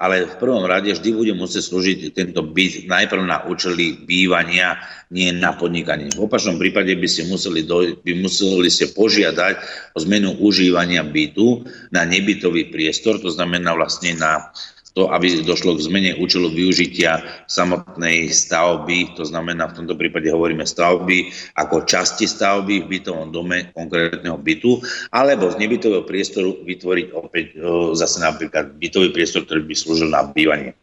[0.00, 4.80] ale v prvom rade vždy bude musieť slúžiť tento byt najprv na účely bývania,
[5.12, 6.08] nie na podnikanie.
[6.16, 9.60] V opačnom prípade by ste museli, do, by museli ste požiadať
[9.92, 14.48] o zmenu užívania bytu na nebytový priestor, to znamená vlastne na
[14.94, 20.66] to, aby došlo k zmene účelu využitia samotnej stavby, to znamená v tomto prípade hovoríme
[20.66, 24.82] stavby ako časti stavby v bytovom dome konkrétneho bytu,
[25.14, 27.46] alebo z nebytového priestoru vytvoriť opäť
[27.94, 30.74] zase napríklad bytový priestor, ktorý by slúžil na bývanie.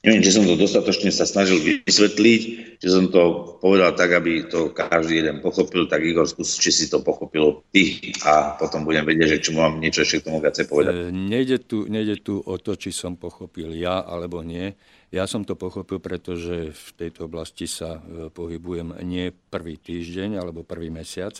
[0.00, 2.40] Neviem, či som to dostatočne sa snažil vysvetliť,
[2.80, 6.88] či som to povedal tak, aby to každý jeden pochopil, tak Igor, skús, či si
[6.88, 10.64] to pochopil ty a potom budem vedieť, že či mám niečo ešte k tomu viacej
[10.72, 10.92] povedať.
[10.96, 14.72] E, nejde tu, nejde tu o to, či som pochopil ja alebo nie.
[15.12, 20.64] Ja som to pochopil, pretože v tejto oblasti sa e, pohybujem nie prvý týždeň alebo
[20.64, 21.36] prvý mesiac,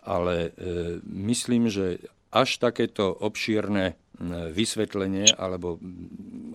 [0.00, 3.98] ale e, myslím, že až takéto obšírne
[4.52, 5.80] vysvetlenie alebo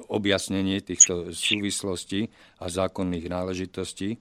[0.07, 2.29] objasnenie týchto súvislostí
[2.61, 4.17] a zákonných náležitostí e,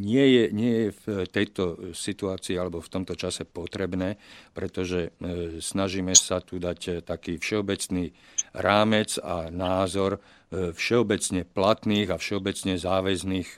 [0.00, 4.16] nie je, nie je v tejto situácii alebo v tomto čase potrebné,
[4.56, 8.16] pretože e, snažíme sa tu dať taký všeobecný
[8.56, 13.48] rámec a názor e, všeobecne platných a všeobecne záväzných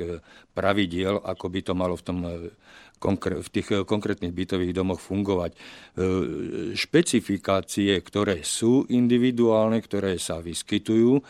[0.51, 2.18] pravidiel, ako by to malo v tom
[2.98, 5.54] v tých eh, konkrétnych bytových domoch fungovať.
[5.54, 5.58] Eh,
[6.74, 11.22] špecifikácie, ktoré sú individuálne, ktoré sa vyskytujú,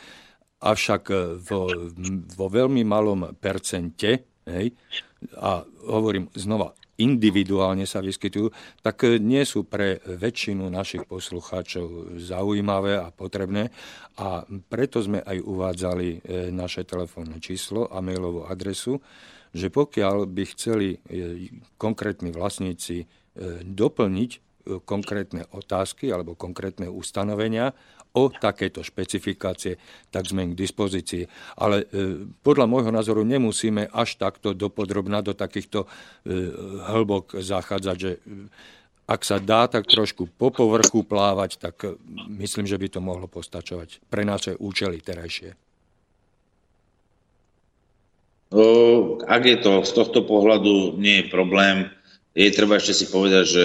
[0.64, 1.70] avšak eh, vo,
[2.35, 4.74] vo veľmi malom percente, hej,
[5.37, 8.50] a hovorím znova, individuálne sa vyskytujú,
[8.82, 13.70] tak nie sú pre väčšinu našich poslucháčov zaujímavé a potrebné.
[14.18, 16.08] A preto sme aj uvádzali
[16.50, 18.98] naše telefónne číslo a mailovú adresu
[19.48, 20.98] že pokiaľ by chceli e,
[21.80, 23.06] konkrétni vlastníci e,
[23.64, 24.30] doplniť
[24.84, 27.72] konkrétne otázky alebo konkrétne ustanovenia
[28.18, 29.78] o takéto špecifikácie,
[30.11, 31.31] tak sme k dispozícii.
[31.54, 31.87] Ale
[32.42, 35.87] podľa môjho názoru nemusíme až takto dopodrobná do takýchto
[36.90, 38.18] hĺbok zachádzať, že
[39.09, 41.96] ak sa dá tak trošku po povrchu plávať, tak
[42.28, 45.57] myslím, že by to mohlo postačovať pre naše účely terajšie.
[49.28, 51.88] Ak je to z tohto pohľadu, nie je problém.
[52.37, 53.64] Je treba ešte si povedať, že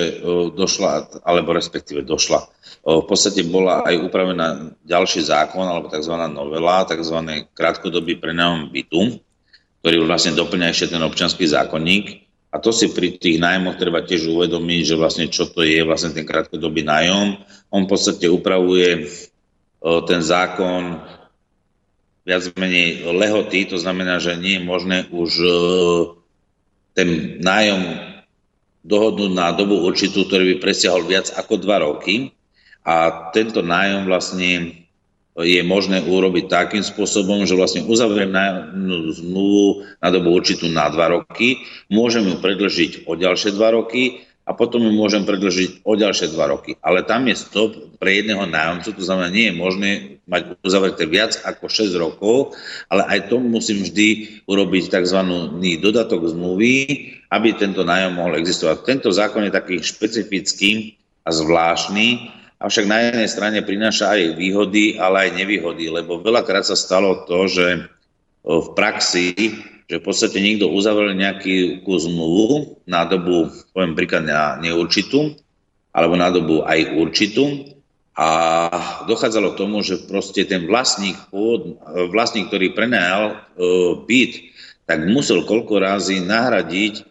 [0.56, 2.41] došla, alebo respektíve došla.
[2.84, 6.15] V podstate bola aj upravená ďalší zákon, alebo tzv.
[6.32, 7.47] novela, tzv.
[7.54, 9.23] krátkodobý prenájom bytu,
[9.84, 12.23] ktorý vlastne doplňa ešte ten občanský zákonník.
[12.54, 16.13] A to si pri tých nájmoch treba tiež uvedomiť, že vlastne čo to je vlastne
[16.13, 17.41] ten krátkodobý nájom.
[17.73, 19.10] On v podstate upravuje
[19.82, 21.02] ten zákon
[22.23, 25.32] viac menej lehoty, to znamená, že nie je možné už
[26.93, 28.12] ten nájom
[28.83, 32.35] dohodnúť na dobu určitú, ktorý by presiahol viac ako dva roky.
[32.83, 34.83] A tento nájom vlastne
[35.39, 38.29] je možné urobiť takým spôsobom, že vlastne uzavriem
[39.17, 44.51] zmluvu na dobu určitú na dva roky, môžem ju predlžiť o ďalšie dva roky a
[44.51, 46.75] potom ju môžem predlžiť o ďalšie dva roky.
[46.84, 49.89] Ale tam je stop pre jedného nájomcu, to znamená, nie je možné
[50.27, 52.56] mať uzavreté viac ako 6 rokov,
[52.91, 55.19] ale aj tomu musím vždy urobiť tzv.
[55.79, 56.75] dodatok zmluvy,
[57.32, 58.84] aby tento nájom mohol existovať.
[58.84, 62.27] Tento zákon je taký špecifický a zvláštny,
[62.60, 67.47] avšak na jednej strane prináša aj výhody, ale aj nevýhody, lebo veľakrát sa stalo to,
[67.47, 67.88] že
[68.43, 69.36] v praxi
[69.87, 75.35] že v podstate niekto uzavrel nejakú zmluvu na dobu, poviem príklad na neurčitú,
[75.93, 77.73] alebo na dobu aj určitú
[78.13, 78.29] a
[79.09, 81.17] dochádzalo k tomu, že proste ten vlastník,
[82.13, 83.35] vlastník ktorý prenajal e,
[84.05, 84.33] byt,
[84.85, 87.03] tak musel koľko razy nahradiť e,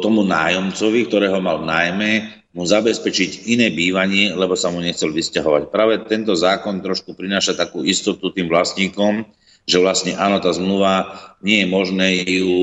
[0.00, 2.10] tomu nájomcovi, ktorého mal v nájme,
[2.54, 5.68] mu zabezpečiť iné bývanie, lebo sa mu nechcel vysťahovať.
[5.68, 9.26] Práve tento zákon trošku prináša takú istotu tým vlastníkom,
[9.64, 12.54] že vlastne áno, tá zmluva nie je možné ju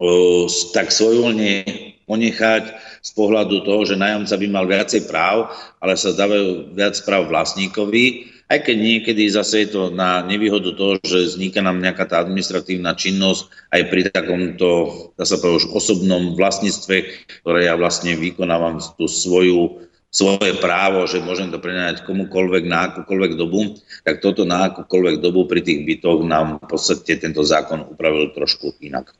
[0.00, 1.64] o, tak svojvoľne
[2.08, 2.64] ponechať
[3.02, 8.32] z pohľadu toho, že nájomca by mal viacej práv, ale sa dávajú viac práv vlastníkovi,
[8.52, 12.92] aj keď niekedy zase je to na nevýhodu toho, že vzniká nám nejaká tá administratívna
[12.92, 14.68] činnosť aj pri takomto,
[15.16, 16.96] dá sa povedať, už osobnom vlastníctve,
[17.40, 23.32] ktoré ja vlastne vykonávam tú svoju svoje právo, že môžem to prenajať komukoľvek na akúkoľvek
[23.32, 28.28] dobu, tak toto na akúkoľvek dobu pri tých bytoch nám v podstate tento zákon upravil
[28.36, 29.16] trošku inak.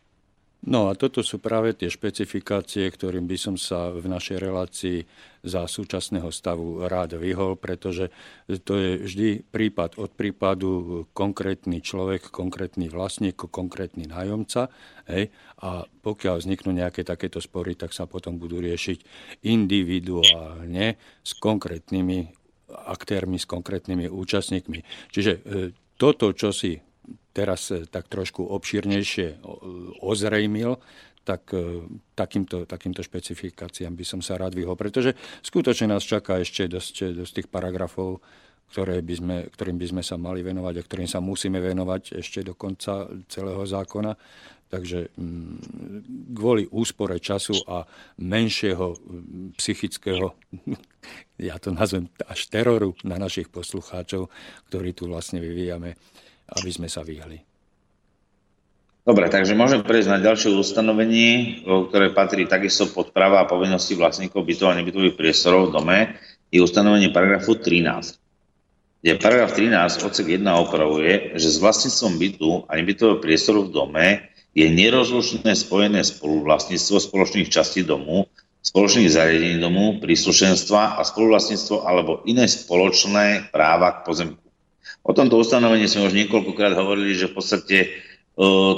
[0.63, 4.99] No a toto sú práve tie špecifikácie, ktorým by som sa v našej relácii
[5.43, 8.15] za súčasného stavu rád vyhol, pretože
[8.63, 10.71] to je vždy prípad od prípadu
[11.19, 14.71] konkrétny človek, konkrétny vlastník, konkrétny nájomca.
[15.11, 15.35] Hej,
[15.67, 19.03] a pokiaľ vzniknú nejaké takéto spory, tak sa potom budú riešiť
[19.43, 20.95] individuálne
[21.27, 22.39] s konkrétnymi
[22.71, 25.11] aktérmi, s konkrétnymi účastníkmi.
[25.11, 25.41] Čiže e,
[25.99, 26.79] toto, čo si
[27.33, 29.43] teraz e, tak trošku obšírnejšie
[30.03, 30.79] ozrejmil,
[31.23, 31.87] tak e,
[32.19, 37.33] takýmto, takýmto špecifikáciám by som sa rád vyhol, pretože skutočne nás čaká ešte dosť, dosť
[37.43, 38.19] tých paragrafov,
[38.73, 42.41] ktoré by sme, ktorým by sme sa mali venovať a ktorým sa musíme venovať ešte
[42.41, 44.17] do konca celého zákona.
[44.73, 47.85] Takže mm, kvôli úspore času a
[48.17, 48.97] menšieho
[49.61, 50.33] psychického,
[51.53, 54.33] ja to nazvem až teroru na našich poslucháčov,
[54.73, 56.01] ktorý tu vlastne vyvíjame,
[56.53, 57.41] aby sme sa vyhli.
[59.03, 64.47] Dobre, takže môžeme prejsť na ďalšie ustanovenie, ktoré patrí takisto pod práva a povinnosti vlastníkov
[64.47, 65.99] bytov a nebytových priestorov v dome,
[66.55, 68.23] je ustanovenie paragrafu 13.
[69.03, 74.07] Kde paragraf 13 odsek 1 opravuje, že s vlastníctvom bytu a nebytového priestoru v dome
[74.55, 78.31] je nerozlučné spojené spoluvlastníctvo spoločných častí domu,
[78.63, 84.42] spoločných zariadení domu, príslušenstva a spoluvlastníctvo alebo iné spoločné práva k pozemku.
[85.03, 87.89] O tomto ustanovení sme už niekoľkokrát hovorili, že v podstate e,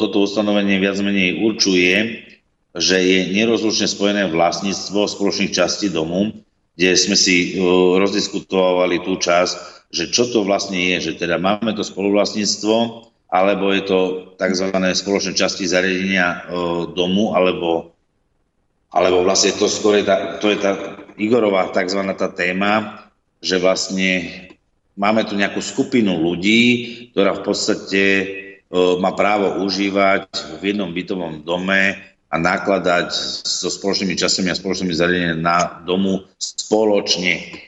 [0.01, 2.25] toto ustanovenie viac menej určuje,
[2.73, 6.33] že je nerozlučne spojené vlastníctvo spoločných častí domu,
[6.81, 7.61] kde sme si e,
[8.01, 9.55] rozdiskutovali tú časť,
[9.93, 12.77] že čo to vlastne je, že teda máme to spoluvlastníctvo,
[13.29, 13.99] alebo je to
[14.41, 14.71] tzv.
[14.75, 16.39] spoločné časti zariadenia e,
[16.97, 17.93] domu, alebo,
[18.89, 20.73] alebo vlastne to skôr je tá, to je tá
[21.15, 22.01] Igorová tzv.
[22.19, 23.07] tá téma,
[23.39, 24.44] že vlastne
[24.95, 26.63] máme tu nejakú skupinu ľudí,
[27.13, 28.25] ktorá v podstate e,
[28.99, 31.99] má právo užívať v jednom bytovom dome
[32.31, 33.15] a nakladať
[33.47, 37.63] so spoločnými časami a spoločnými zariadeniami na domu spoločne.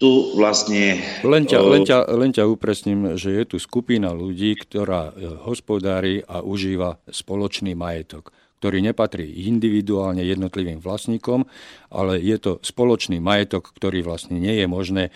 [0.00, 1.04] Tu vlastne...
[1.20, 6.24] Len ťa, len, ťa, len ťa upresním, že je tu skupina ľudí, ktorá e, hospodári
[6.24, 8.32] a užíva spoločný majetok.
[8.60, 11.48] Ktorý nepatrí individuálne jednotlivým vlastníkom,
[11.88, 15.10] ale je to spoločný majetok, ktorý vlastne nie je možné e,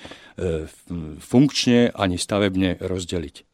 [1.20, 3.44] funkčne ani stavebne rozdeliť.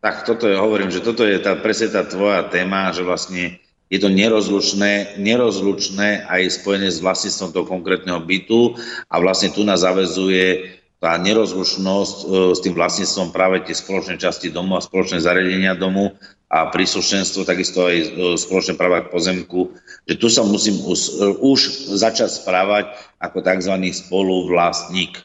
[0.00, 3.58] Tak toto je, hovorím, že toto je tá, presne tá tvoja téma, že vlastne
[3.90, 8.78] je to nerozlučné, nerozlučné aj spojené s vlastníctvom toho konkrétneho bytu
[9.10, 14.52] a vlastne tu nás zavezuje tá nerozlučnosť e, s tým vlastníctvom práve tie spoločné časti
[14.52, 16.12] domu a spoločné zariadenia domu
[16.52, 19.72] a príslušenstvo, takisto aj e, spoločné práva k pozemku,
[20.04, 21.60] že tu sa musím už, e, už
[21.96, 23.74] začať správať ako tzv.
[23.96, 25.24] spoluvlastník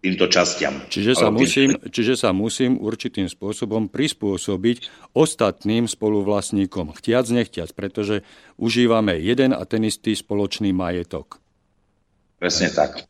[0.00, 0.76] týmto častiam.
[0.92, 8.24] Čiže sa, musím, čiže sa musím určitým spôsobom prispôsobiť ostatným spoluvlastníkom, chtiac, nechtiac, pretože
[8.56, 11.40] užívame jeden a ten istý spoločný majetok.
[12.40, 13.09] Presne tak.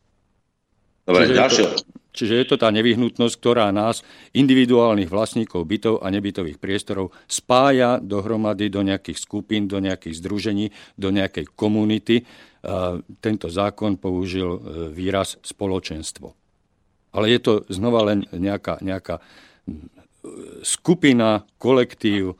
[1.05, 1.63] Dobre, čiže, ďalšie.
[1.63, 1.77] Je to,
[2.13, 8.69] čiže je to tá nevyhnutnosť, ktorá nás, individuálnych vlastníkov bytov a nebytových priestorov, spája dohromady
[8.69, 12.23] do nejakých skupín, do nejakých združení, do nejakej komunity.
[13.17, 14.59] Tento zákon použil e,
[14.93, 16.29] výraz spoločenstvo.
[17.17, 19.17] Ale je to znova len nejaká, nejaká
[20.61, 22.37] skupina, kolektív,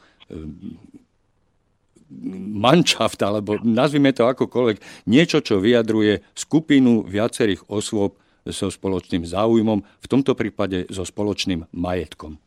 [2.53, 10.07] manšaft, alebo nazvime to akokoľvek, niečo, čo vyjadruje skupinu viacerých osôb, so spoločným záujmom, v
[10.09, 12.41] tomto prípade so spoločným majetkom.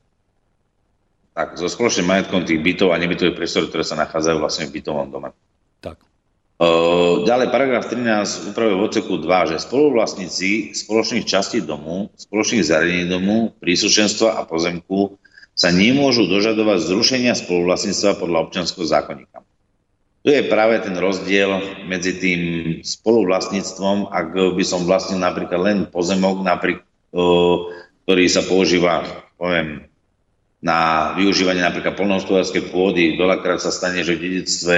[1.34, 5.10] Tak, so spoločným majetkom tých bytov a nebytových priestorov, ktoré sa nachádzajú vlastne v bytovom
[5.10, 5.30] dome.
[5.82, 5.98] Tak.
[7.26, 13.50] Ďalej, paragraf 13 upravuje v odseku 2, že spoluvlastníci spoločných častí domu, spoločných zariadení domu,
[13.58, 15.18] príslušenstva a pozemku
[15.58, 19.42] sa nemôžu dožadovať zrušenia spoluvlastníctva podľa občanského zákonníka.
[20.24, 22.40] Tu je práve ten rozdiel medzi tým
[22.80, 26.88] spoluvlastníctvom, ak by som vlastnil napríklad len pozemok, napríklad,
[28.08, 29.04] ktorý sa používa,
[29.36, 29.84] poviem,
[30.64, 33.20] na využívanie napríklad polnohospodárskej pôdy.
[33.20, 34.76] Veľakrát sa stane, že v dedictve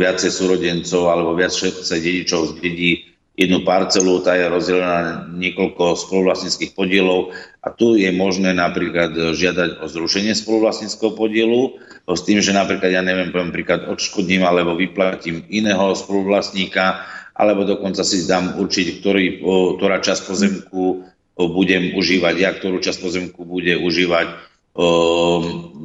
[0.00, 7.34] viacej súrodencov alebo viac dedičov zdedí jednu parcelu, tá je rozdelená na niekoľko spoluvlastníckých podielov
[7.66, 11.74] a tu je možné napríklad žiadať o zrušenie spoluvlastníckého podielu
[12.06, 17.02] s tým, že napríklad, ja neviem, poviem príklad, odškodním alebo vyplatím iného spoluvlastníka
[17.34, 19.42] alebo dokonca si dám určiť, ktorý,
[19.82, 21.02] ktorá časť pozemku
[21.34, 24.54] budem užívať ja, ktorú časť pozemku bude užívať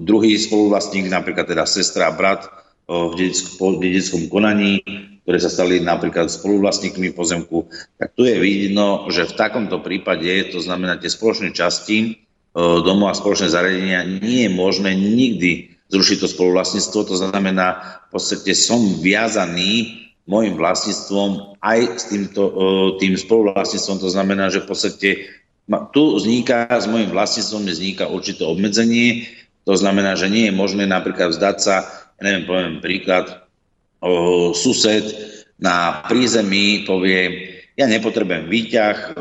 [0.05, 2.45] druhý spoluvlastník, napríklad teda sestra brat
[2.89, 4.81] v dedickom konaní
[5.29, 7.69] ktoré sa stali napríklad spoluvlastníkmi pozemku,
[8.01, 12.09] tak tu je vidno, že v takomto prípade, to znamená tie spoločné časti e,
[12.57, 17.13] domu a spoločné zariadenia, nie je možné nikdy zrušiť to spoluvlastníctvo.
[17.13, 17.67] To znamená,
[18.09, 22.53] v podstate som viazaný môjim vlastníctvom aj s týmto, e,
[22.97, 24.01] tým spoluvlastníctvom.
[24.01, 25.09] To znamená, že v podstate
[25.93, 29.29] tu vzniká, s môjim vlastníctvom vzniká určité obmedzenie.
[29.69, 31.85] To znamená, že nie je možné napríklad vzdať sa,
[32.21, 33.47] neviem, poviem príklad,
[34.55, 35.11] sused
[35.59, 39.15] na prízemí povie, ja nepotrebujem výťah,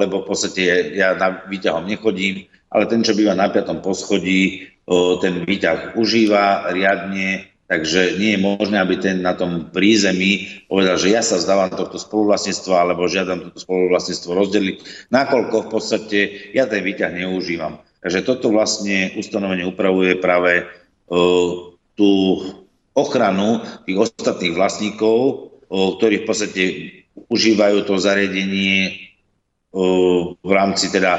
[0.00, 4.72] lebo v podstate ja na výťahom nechodím, ale ten, čo býva na piatom poschodí,
[5.20, 11.16] ten výťah užíva riadne, takže nie je možné, aby ten na tom prízemí povedal, že
[11.16, 14.76] ja sa vzdávam tohto spoluvlastníctva alebo žiadam toto spoluvlastníctvo rozdeliť,
[15.08, 16.18] nakoľko v podstate
[16.52, 17.80] ja ten výťah neužívam.
[18.04, 20.68] Takže toto vlastne ustanovenie upravuje práve
[21.94, 22.42] tú
[22.94, 26.62] ochranu tých ostatných vlastníkov, ktorí v podstate
[27.30, 29.10] užívajú to zariadenie
[30.38, 31.18] v rámci teda,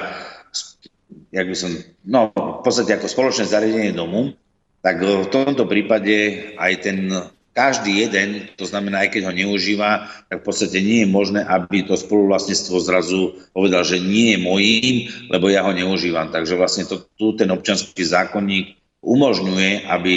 [1.35, 1.75] jak by som,
[2.07, 4.31] no v podstate ako spoločné zariadenie domu,
[4.79, 6.15] tak v tomto prípade
[6.55, 7.11] aj ten
[7.55, 11.87] každý jeden, to znamená, aj keď ho neužíva, tak v podstate nie je možné, aby
[11.87, 14.95] to spoluvlastníctvo zrazu povedal, že nie je mojím,
[15.31, 16.35] lebo ja ho neužívam.
[16.35, 20.13] Takže vlastne to, tu ten občanský zákonník umožňuje, aby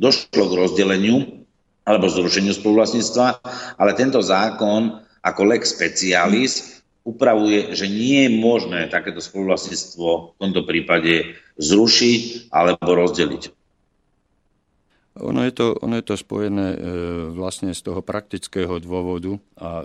[0.00, 1.44] došlo k rozdeleniu
[1.84, 3.44] alebo zrušeniu spoluvlastníctva,
[3.76, 10.62] ale tento zákon ako lex specialis upravuje, že nie je možné takéto spoluvlastníctvo v tomto
[10.64, 13.42] prípade zrušiť alebo rozdeliť.
[15.20, 16.78] Ono je to, ono je to spojené e,
[17.34, 19.84] vlastne z toho praktického dôvodu a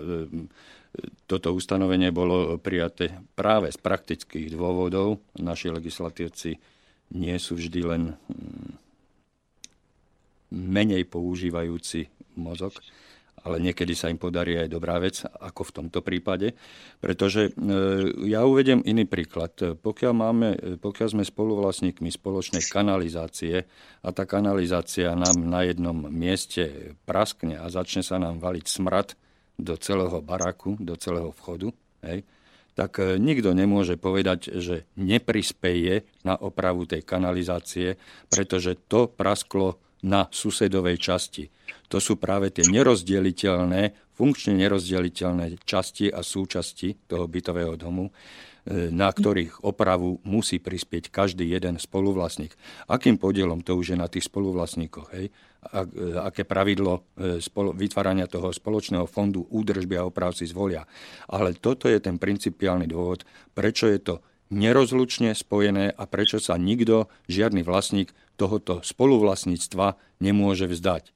[1.28, 5.20] toto ustanovenie bolo prijaté práve z praktických dôvodov.
[5.36, 6.56] Naši legislatívci
[7.12, 8.02] nie sú vždy len
[10.50, 12.76] menej používajúci mozog,
[13.46, 16.58] ale niekedy sa im podarí aj dobrá vec, ako v tomto prípade.
[16.98, 17.60] Pretože e,
[18.26, 19.54] ja uvedem iný príklad.
[19.78, 20.48] Pokiaľ, máme,
[20.82, 23.62] pokiaľ sme spoluvlastníkmi spoločnej kanalizácie
[24.02, 29.14] a tá kanalizácia nám na jednom mieste praskne a začne sa nám valiť smrad
[29.56, 31.70] do celého baraku, do celého vchodu,
[32.02, 32.26] hej,
[32.76, 37.96] tak e, nikto nemôže povedať, že neprispeje na opravu tej kanalizácie,
[38.28, 41.50] pretože to prasklo na susedovej časti.
[41.90, 49.10] To sú práve tie nerozdeliteľné, funkčne nerozdeliteľné časti a súčasti toho bytového domu, e, na
[49.10, 52.54] ktorých opravu musí prispieť každý jeden spoluvlastník.
[52.90, 55.08] Akým podielom to už je na tých spoluvlastníkoch?
[55.14, 55.26] Hej?
[55.70, 57.38] A, e, aké pravidlo e,
[57.74, 60.86] vytvárania toho spoločného fondu údržby a oprav si zvolia.
[61.30, 63.22] Ale toto je ten principiálny dôvod,
[63.54, 64.14] prečo je to
[64.50, 71.12] nerozlučne spojené a prečo sa nikto, žiadny vlastník tohoto spoluvlastníctva nemôže vzdať.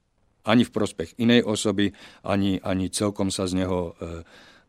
[0.49, 1.93] Ani v prospech inej osoby,
[2.25, 4.25] ani, ani celkom sa z neho, e,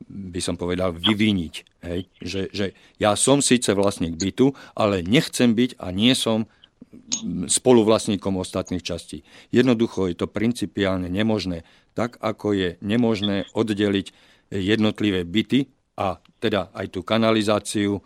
[0.07, 1.55] by som povedal, vyviniť.
[1.87, 1.99] Hej?
[2.19, 2.65] Že, že
[2.99, 6.51] ja som síce vlastník bytu, ale nechcem byť a nie som
[7.47, 9.23] spoluvlastníkom ostatných častí.
[9.55, 11.63] Jednoducho je to principiálne nemožné.
[11.95, 14.11] Tak ako je nemožné oddeliť
[14.51, 18.03] jednotlivé byty a teda aj tú kanalizáciu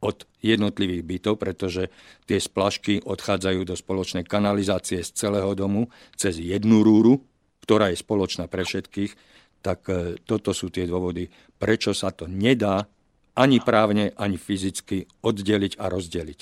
[0.00, 1.92] od jednotlivých bytov, pretože
[2.24, 7.20] tie splašky odchádzajú do spoločnej kanalizácie z celého domu cez jednu rúru,
[7.64, 9.12] ktorá je spoločná pre všetkých,
[9.60, 11.28] tak e, toto sú tie dôvody,
[11.60, 12.88] prečo sa to nedá
[13.36, 16.40] ani právne, ani fyzicky oddeliť a rozdeliť.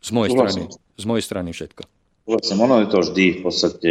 [0.00, 0.62] Z mojej, strany,
[0.96, 1.84] z mojej strany všetko.
[2.24, 3.90] Vlastne, ono je to vždy v podstate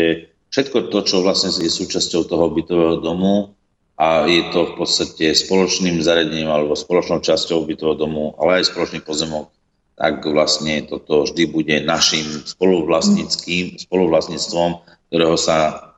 [0.49, 3.53] všetko to, čo vlastne je súčasťou toho bytového domu,
[3.99, 9.03] a je to v podstate spoločným zariadením alebo spoločnou časťou bytového domu, ale aj spoločný
[9.03, 9.51] pozemok,
[9.99, 14.79] tak vlastne toto vždy bude našim spoluvlastníckým spoluvlastníctvom,
[15.11, 15.91] ktorého sa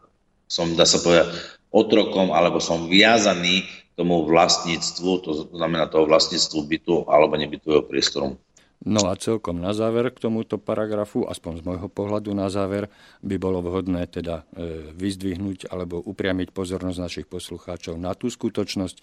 [0.49, 1.29] som, dá sa povedať,
[1.69, 8.33] otrokom alebo som viazaný tomu vlastníctvu, to znamená toho vlastníctvu bytu alebo nebytového priestoru.
[8.81, 12.89] No a celkom na záver k tomuto paragrafu, aspoň z môjho pohľadu na záver,
[13.21, 18.97] by bolo vhodné teda e, vyzdvihnúť alebo upriamiť pozornosť našich poslucháčov na tú skutočnosť,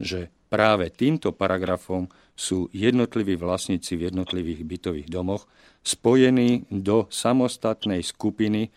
[0.00, 5.44] že práve týmto paragrafom sú jednotliví vlastníci v jednotlivých bytových domoch
[5.84, 8.72] spojení do samostatnej skupiny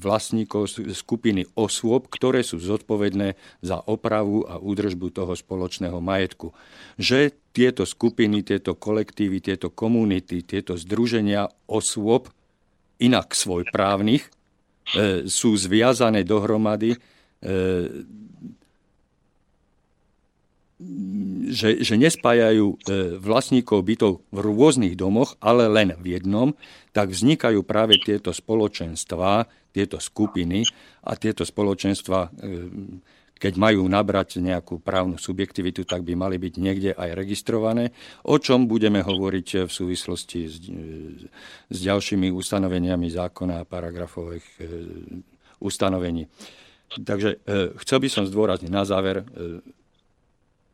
[0.00, 6.56] vlastníkov skupiny osôb, ktoré sú zodpovedné za opravu a údržbu toho spoločného majetku.
[6.96, 12.32] Že tieto skupiny, tieto kolektívy, tieto komunity, tieto združenia osôb,
[12.96, 14.30] inak svojprávnych, e,
[15.28, 16.98] sú zviazané dohromady e,
[21.54, 22.76] že, že nespájajú e,
[23.22, 26.50] vlastníkov bytov v rôznych domoch, ale len v jednom,
[26.90, 30.66] tak vznikajú práve tieto spoločenstvá, tieto skupiny
[31.06, 32.28] a tieto spoločenstva, e,
[33.38, 37.94] keď majú nabrať nejakú právnu subjektivitu, tak by mali byť niekde aj registrované,
[38.26, 40.74] o čom budeme hovoriť v súvislosti s, e,
[41.70, 44.46] s ďalšími ustanoveniami zákona a paragrafových
[45.62, 46.26] ustanovení.
[46.94, 47.42] Takže
[47.82, 49.26] chcel by som zdôrazniť na záver,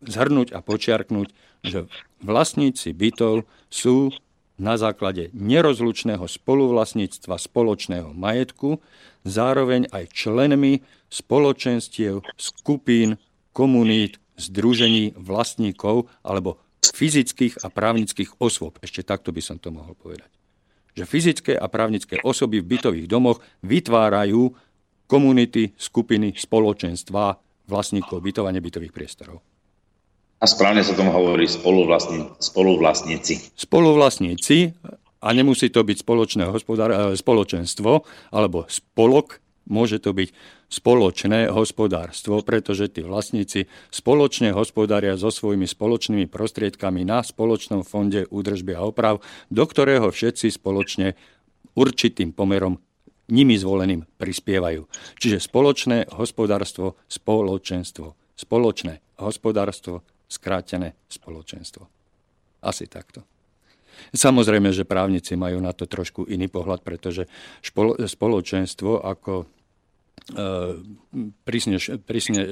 [0.04, 1.28] zhrnúť a počiarknúť,
[1.64, 1.88] že
[2.24, 4.12] vlastníci bytov sú
[4.60, 8.76] na základe nerozlučného spoluvlastníctva spoločného majetku,
[9.24, 13.16] zároveň aj členmi spoločenstiev, skupín,
[13.56, 18.76] komunít, združení vlastníkov alebo fyzických a právnických osôb.
[18.84, 20.28] Ešte takto by som to mohol povedať.
[20.96, 24.52] Že fyzické a právnické osoby v bytových domoch vytvárajú
[25.08, 29.40] komunity, skupiny, spoločenstva vlastníkov bytov a nebytových priestorov.
[30.40, 33.52] A správne sa tomu hovorí spoluvlastní, spoluvlastníci.
[33.60, 34.72] Spoluvlastníci,
[35.20, 40.32] a nemusí to byť spoločné hospodár, e, spoločenstvo alebo spolok, môže to byť
[40.72, 48.72] spoločné hospodárstvo, pretože tí vlastníci spoločne hospodária so svojimi spoločnými prostriedkami na spoločnom fonde údržby
[48.80, 49.20] a oprav,
[49.52, 51.20] do ktorého všetci spoločne
[51.76, 52.80] určitým pomerom
[53.28, 54.88] nimi zvoleným prispievajú.
[55.20, 58.16] Čiže spoločné hospodárstvo, spoločenstvo.
[58.40, 60.00] Spoločné hospodárstvo,
[60.30, 61.82] skrátené spoločenstvo.
[62.62, 63.26] Asi takto.
[64.14, 67.26] Samozrejme, že právnici majú na to trošku iný pohľad, pretože
[68.06, 69.46] spoločenstvo ako e,
[71.44, 72.48] prísne, prísne e,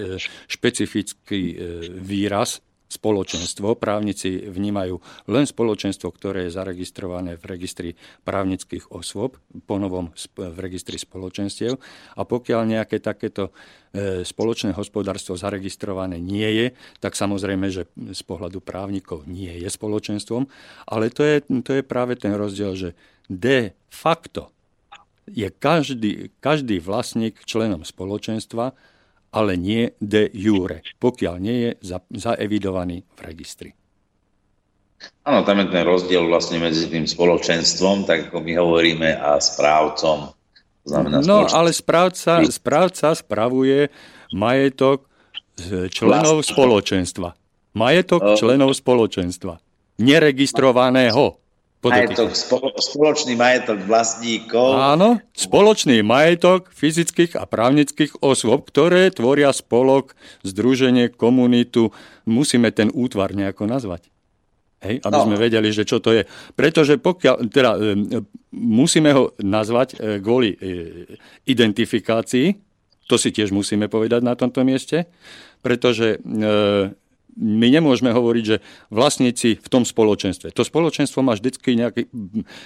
[0.51, 1.57] špecifický e,
[2.03, 3.77] výraz spoločenstvo.
[3.77, 7.91] Právnici vnímajú len spoločenstvo, ktoré je zaregistrované v registri
[8.25, 9.37] právnických osôb,
[9.69, 11.77] ponovom v registri spoločenstiev.
[12.17, 13.53] A pokiaľ nejaké takéto
[13.93, 16.67] e, spoločné hospodárstvo zaregistrované nie je,
[16.99, 20.49] tak samozrejme, že z pohľadu právnikov nie je spoločenstvom.
[20.89, 22.97] Ale to je, to je práve ten rozdiel, že
[23.29, 24.49] de facto
[25.29, 28.73] je každý, každý vlastník členom spoločenstva,
[29.33, 33.71] ale nie de jure, pokiaľ nie je za, zaevidovaný v registri.
[35.23, 40.35] Áno, tam je ten rozdiel vlastne medzi tým spoločenstvom, tak ako my hovoríme, a správcom.
[40.83, 43.93] znamená no, ale správca, správca spravuje
[44.35, 45.07] majetok
[45.93, 47.35] členov spoločenstva.
[47.79, 49.61] Majetok členov spoločenstva.
[50.03, 51.39] Neregistrovaného.
[51.79, 52.35] Majetok,
[52.75, 54.75] spoločný majetok vlastníkov.
[54.75, 61.95] Áno, spoločný majetok fyzických a právnických osôb, ktoré tvoria spolok, združenie, komunitu.
[62.27, 64.11] Musíme ten útvar nejako nazvať.
[64.83, 65.25] Hej, aby no.
[65.31, 66.27] sme vedeli, že čo to je.
[66.59, 68.23] Pretože pokiaľ, teda, e,
[68.59, 70.59] musíme ho nazvať e, kvôli e,
[71.47, 72.59] identifikácii,
[73.07, 75.09] to si tiež musíme povedať na tomto mieste,
[75.65, 76.21] pretože
[77.39, 78.57] my nemôžeme hovoriť, že
[78.91, 80.51] vlastníci v tom spoločenstve.
[80.51, 82.11] To spoločenstvo má vždycky nejaký,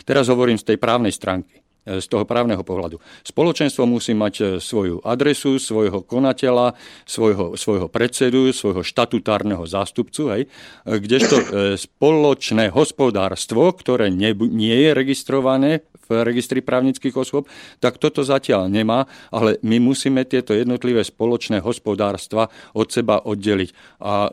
[0.08, 1.62] teraz hovorím z tej právnej stránky.
[1.82, 3.02] E, z toho právneho pohľadu.
[3.26, 10.42] Spoločenstvo musí mať e, svoju adresu, svojho konateľa, svojho, svojho predsedu, svojho štatutárneho zástupcu, hej,
[10.46, 10.48] e,
[11.02, 11.36] kdežto
[11.74, 15.82] spoločné hospodárstvo, ktoré nie je registrované
[16.12, 17.48] v registri právnických osôb,
[17.80, 24.00] tak toto zatiaľ nemá, ale my musíme tieto jednotlivé spoločné hospodárstva od seba oddeliť.
[24.04, 24.28] A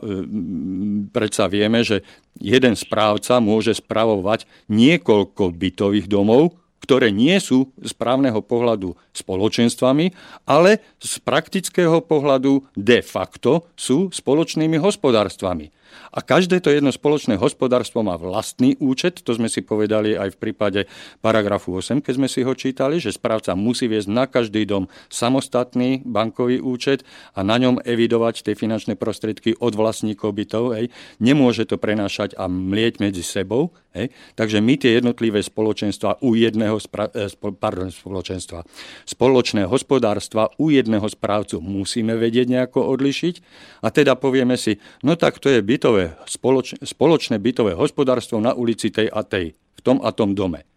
[1.10, 2.04] predsa vieme, že
[2.36, 10.10] jeden správca môže spravovať niekoľko bytových domov, ktoré nie sú z právneho pohľadu spoločenstvami,
[10.48, 15.79] ale z praktického pohľadu de facto sú spoločnými hospodárstvami.
[16.10, 20.40] A každé to jedno spoločné hospodárstvo má vlastný účet, to sme si povedali aj v
[20.40, 20.80] prípade
[21.22, 26.04] paragrafu 8, keď sme si ho čítali, že správca musí viesť na každý dom samostatný
[26.04, 30.76] bankový účet a na ňom evidovať tie finančné prostriedky od vlastníkov bytov.
[30.76, 30.92] Hej.
[31.18, 33.72] Nemôže to prenášať a mlieť medzi sebou.
[33.90, 34.14] Hej.
[34.38, 37.26] Takže my tie jednotlivé spoločenstva u jedného spra- eh,
[37.58, 38.62] pardon, spoločenstva,
[39.02, 43.34] spoločné hospodárstva u jedného správcu musíme vedieť nejako odlišiť
[43.82, 48.52] a teda povieme si, no tak to je bytové bytové, spoloč, spoločné bytové hospodárstvo na
[48.52, 50.68] ulici tej a tej, v tom a tom dome.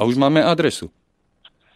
[0.00, 0.88] A už máme adresu.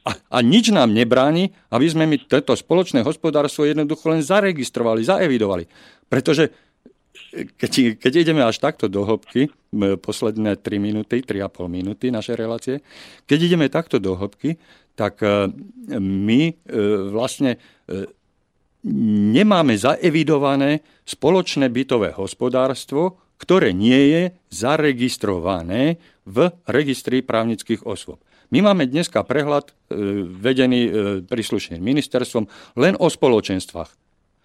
[0.01, 5.69] A, a nič nám nebráni, aby sme my toto spoločné hospodárstvo jednoducho len zaregistrovali, zaevidovali.
[6.09, 6.49] Pretože
[7.61, 9.53] keď, keď ideme až takto do hĺbky,
[10.01, 12.81] posledné 3 minúty, 3,5 minúty naše relácie,
[13.29, 14.57] keď ideme takto do hĺbky,
[14.97, 15.53] tak e,
[16.01, 16.55] my e,
[17.13, 18.09] vlastne e,
[18.85, 24.23] nemáme zaevidované spoločné bytové hospodárstvo, ktoré nie je
[24.53, 25.97] zaregistrované
[26.29, 28.21] v registri právnických osôb.
[28.51, 29.73] My máme dneska prehľad e,
[30.27, 30.91] vedený e,
[31.23, 33.91] príslušným ministerstvom len o spoločenstvách.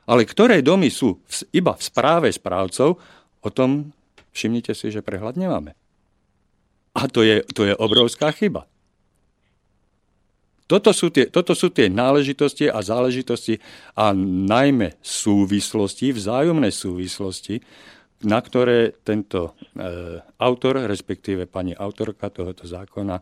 [0.06, 1.18] Ale ktoré domy sú
[1.50, 3.02] iba v správe správcov,
[3.42, 3.90] o tom
[4.32, 5.74] všimnite si, že prehľad nemáme.
[6.96, 8.70] A to je, to je obrovská chyba.
[10.66, 13.62] Toto sú, tie, toto sú tie náležitosti a záležitosti
[13.94, 17.62] a najmä súvislosti, vzájomné súvislosti,
[18.26, 23.22] na ktoré tento e, autor, respektíve pani autorka tohoto zákona,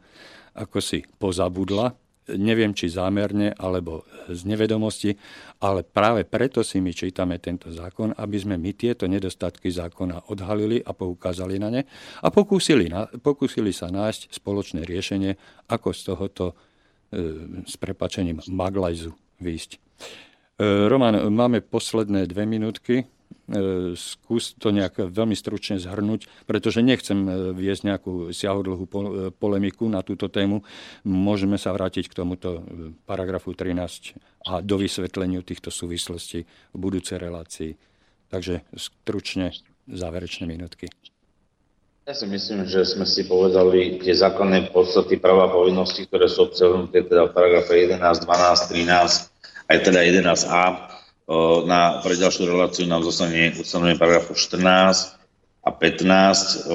[0.56, 1.92] ako si pozabudla,
[2.32, 5.12] neviem či zámerne alebo z nevedomosti,
[5.60, 10.80] ale práve preto si my čítame tento zákon, aby sme my tieto nedostatky zákona odhalili
[10.80, 11.82] a poukázali na ne
[12.24, 15.36] a pokúsili, na, pokúsili sa nájsť spoločné riešenie,
[15.68, 16.46] ako z tohoto
[17.64, 19.72] s prepačením maglajzu výjsť.
[19.76, 19.80] E,
[20.90, 22.96] Roman, máme posledné dve minútky.
[23.04, 23.06] E,
[23.98, 28.86] skús to nejak veľmi stručne zhrnúť, pretože nechcem viesť nejakú siahodlhú
[29.38, 30.66] polemiku na túto tému.
[31.04, 32.64] Môžeme sa vrátiť k tomuto
[33.06, 34.18] paragrafu 13
[34.50, 37.76] a do vysvetleniu týchto súvislostí v budúcej relácii.
[38.34, 39.54] Takže stručne
[39.86, 40.90] záverečné minútky.
[42.04, 46.52] Ja si myslím, že sme si povedali tie základné podstaty práva a povinnosti, ktoré sú
[46.52, 47.96] obsahnuté teda v paragrafe 11,
[48.28, 50.64] 12, 13, aj teda 11a.
[51.64, 55.16] Na, pre ďalšiu reláciu nám zostane ustanovenie paragrafu 14
[55.64, 56.68] a 15.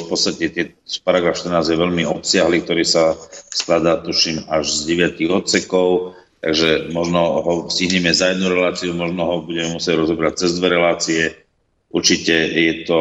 [0.00, 0.64] V podstate tie,
[1.04, 3.20] paragraf 14 je veľmi obsiahly, ktorý sa
[3.52, 9.36] skladá, tuším, až z 9 odsekov, takže možno ho stihneme za jednu reláciu, možno ho
[9.44, 11.36] budeme musieť rozobrať cez dve relácie
[11.90, 13.00] Určite je to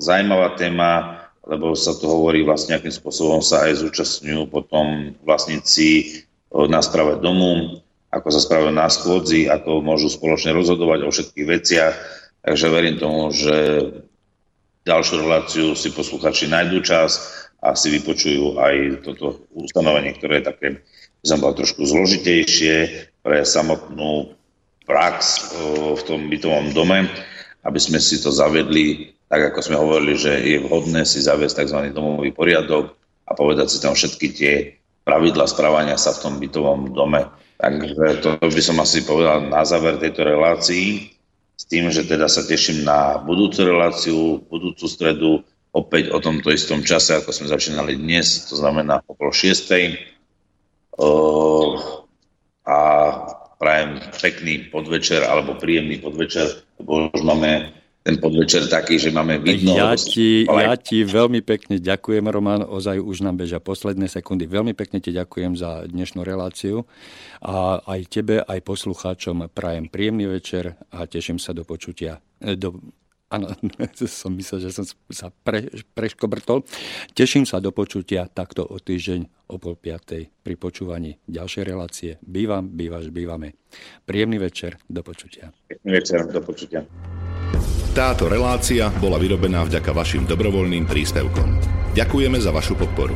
[0.00, 6.80] zaujímavá téma, lebo sa to hovorí vlastne, akým spôsobom sa aj zúčastňujú potom vlastníci na
[6.80, 11.94] správe domu, ako sa správajú na schôdzi, ako môžu spoločne rozhodovať o všetkých veciach.
[12.40, 13.56] Takže verím tomu, že
[14.88, 20.68] ďalšiu reláciu si posluchači nájdú čas a si vypočujú aj toto ustanovenie, ktoré je také,
[21.20, 22.74] som bol trošku zložitejšie
[23.20, 24.32] pre samotnú
[24.84, 25.52] prax
[25.96, 27.08] v tom bytovom dome
[27.64, 31.90] aby sme si to zavedli, tak ako sme hovorili, že je vhodné si zaviesť tzv.
[31.90, 32.92] domový poriadok
[33.24, 34.54] a povedať si tam všetky tie
[35.04, 37.24] pravidla správania sa v tom bytovom dome.
[37.60, 41.14] Takže to by som asi povedal na záver tejto relácii,
[41.54, 45.30] s tým, že teda sa teším na budúcu reláciu, budúcu stredu,
[45.70, 49.70] opäť o tomto istom čase, ako sme začínali dnes, to znamená okolo 6.
[52.64, 52.78] a
[53.54, 57.72] prajem pekný podvečer alebo príjemný podvečer, lebo už máme
[58.04, 59.72] ten podvečer taký, že máme vidno.
[59.72, 64.44] Ja ti, ja ti veľmi pekne ďakujem, Roman, ozaj už nám bežia posledné sekundy.
[64.44, 66.84] Veľmi pekne ti ďakujem za dnešnú reláciu
[67.40, 72.20] a aj tebe, aj poslucháčom prajem príjemný večer a teším sa do počutia.
[72.36, 72.76] Do,
[73.34, 73.50] áno,
[74.06, 76.62] som myslel, že som sa pre, preškobrtol.
[77.12, 82.10] Teším sa do počutia takto o týždeň o pol piatej pri počúvaní ďalšej relácie.
[82.24, 83.58] Bývam, bývaš, bývame.
[84.06, 85.52] Príjemný večer, do počutia.
[85.68, 86.80] Príjemný večer, do počutia.
[87.94, 91.48] Táto relácia bola vyrobená vďaka vašim dobrovoľným príspevkom.
[91.94, 93.14] Ďakujeme za vašu podporu.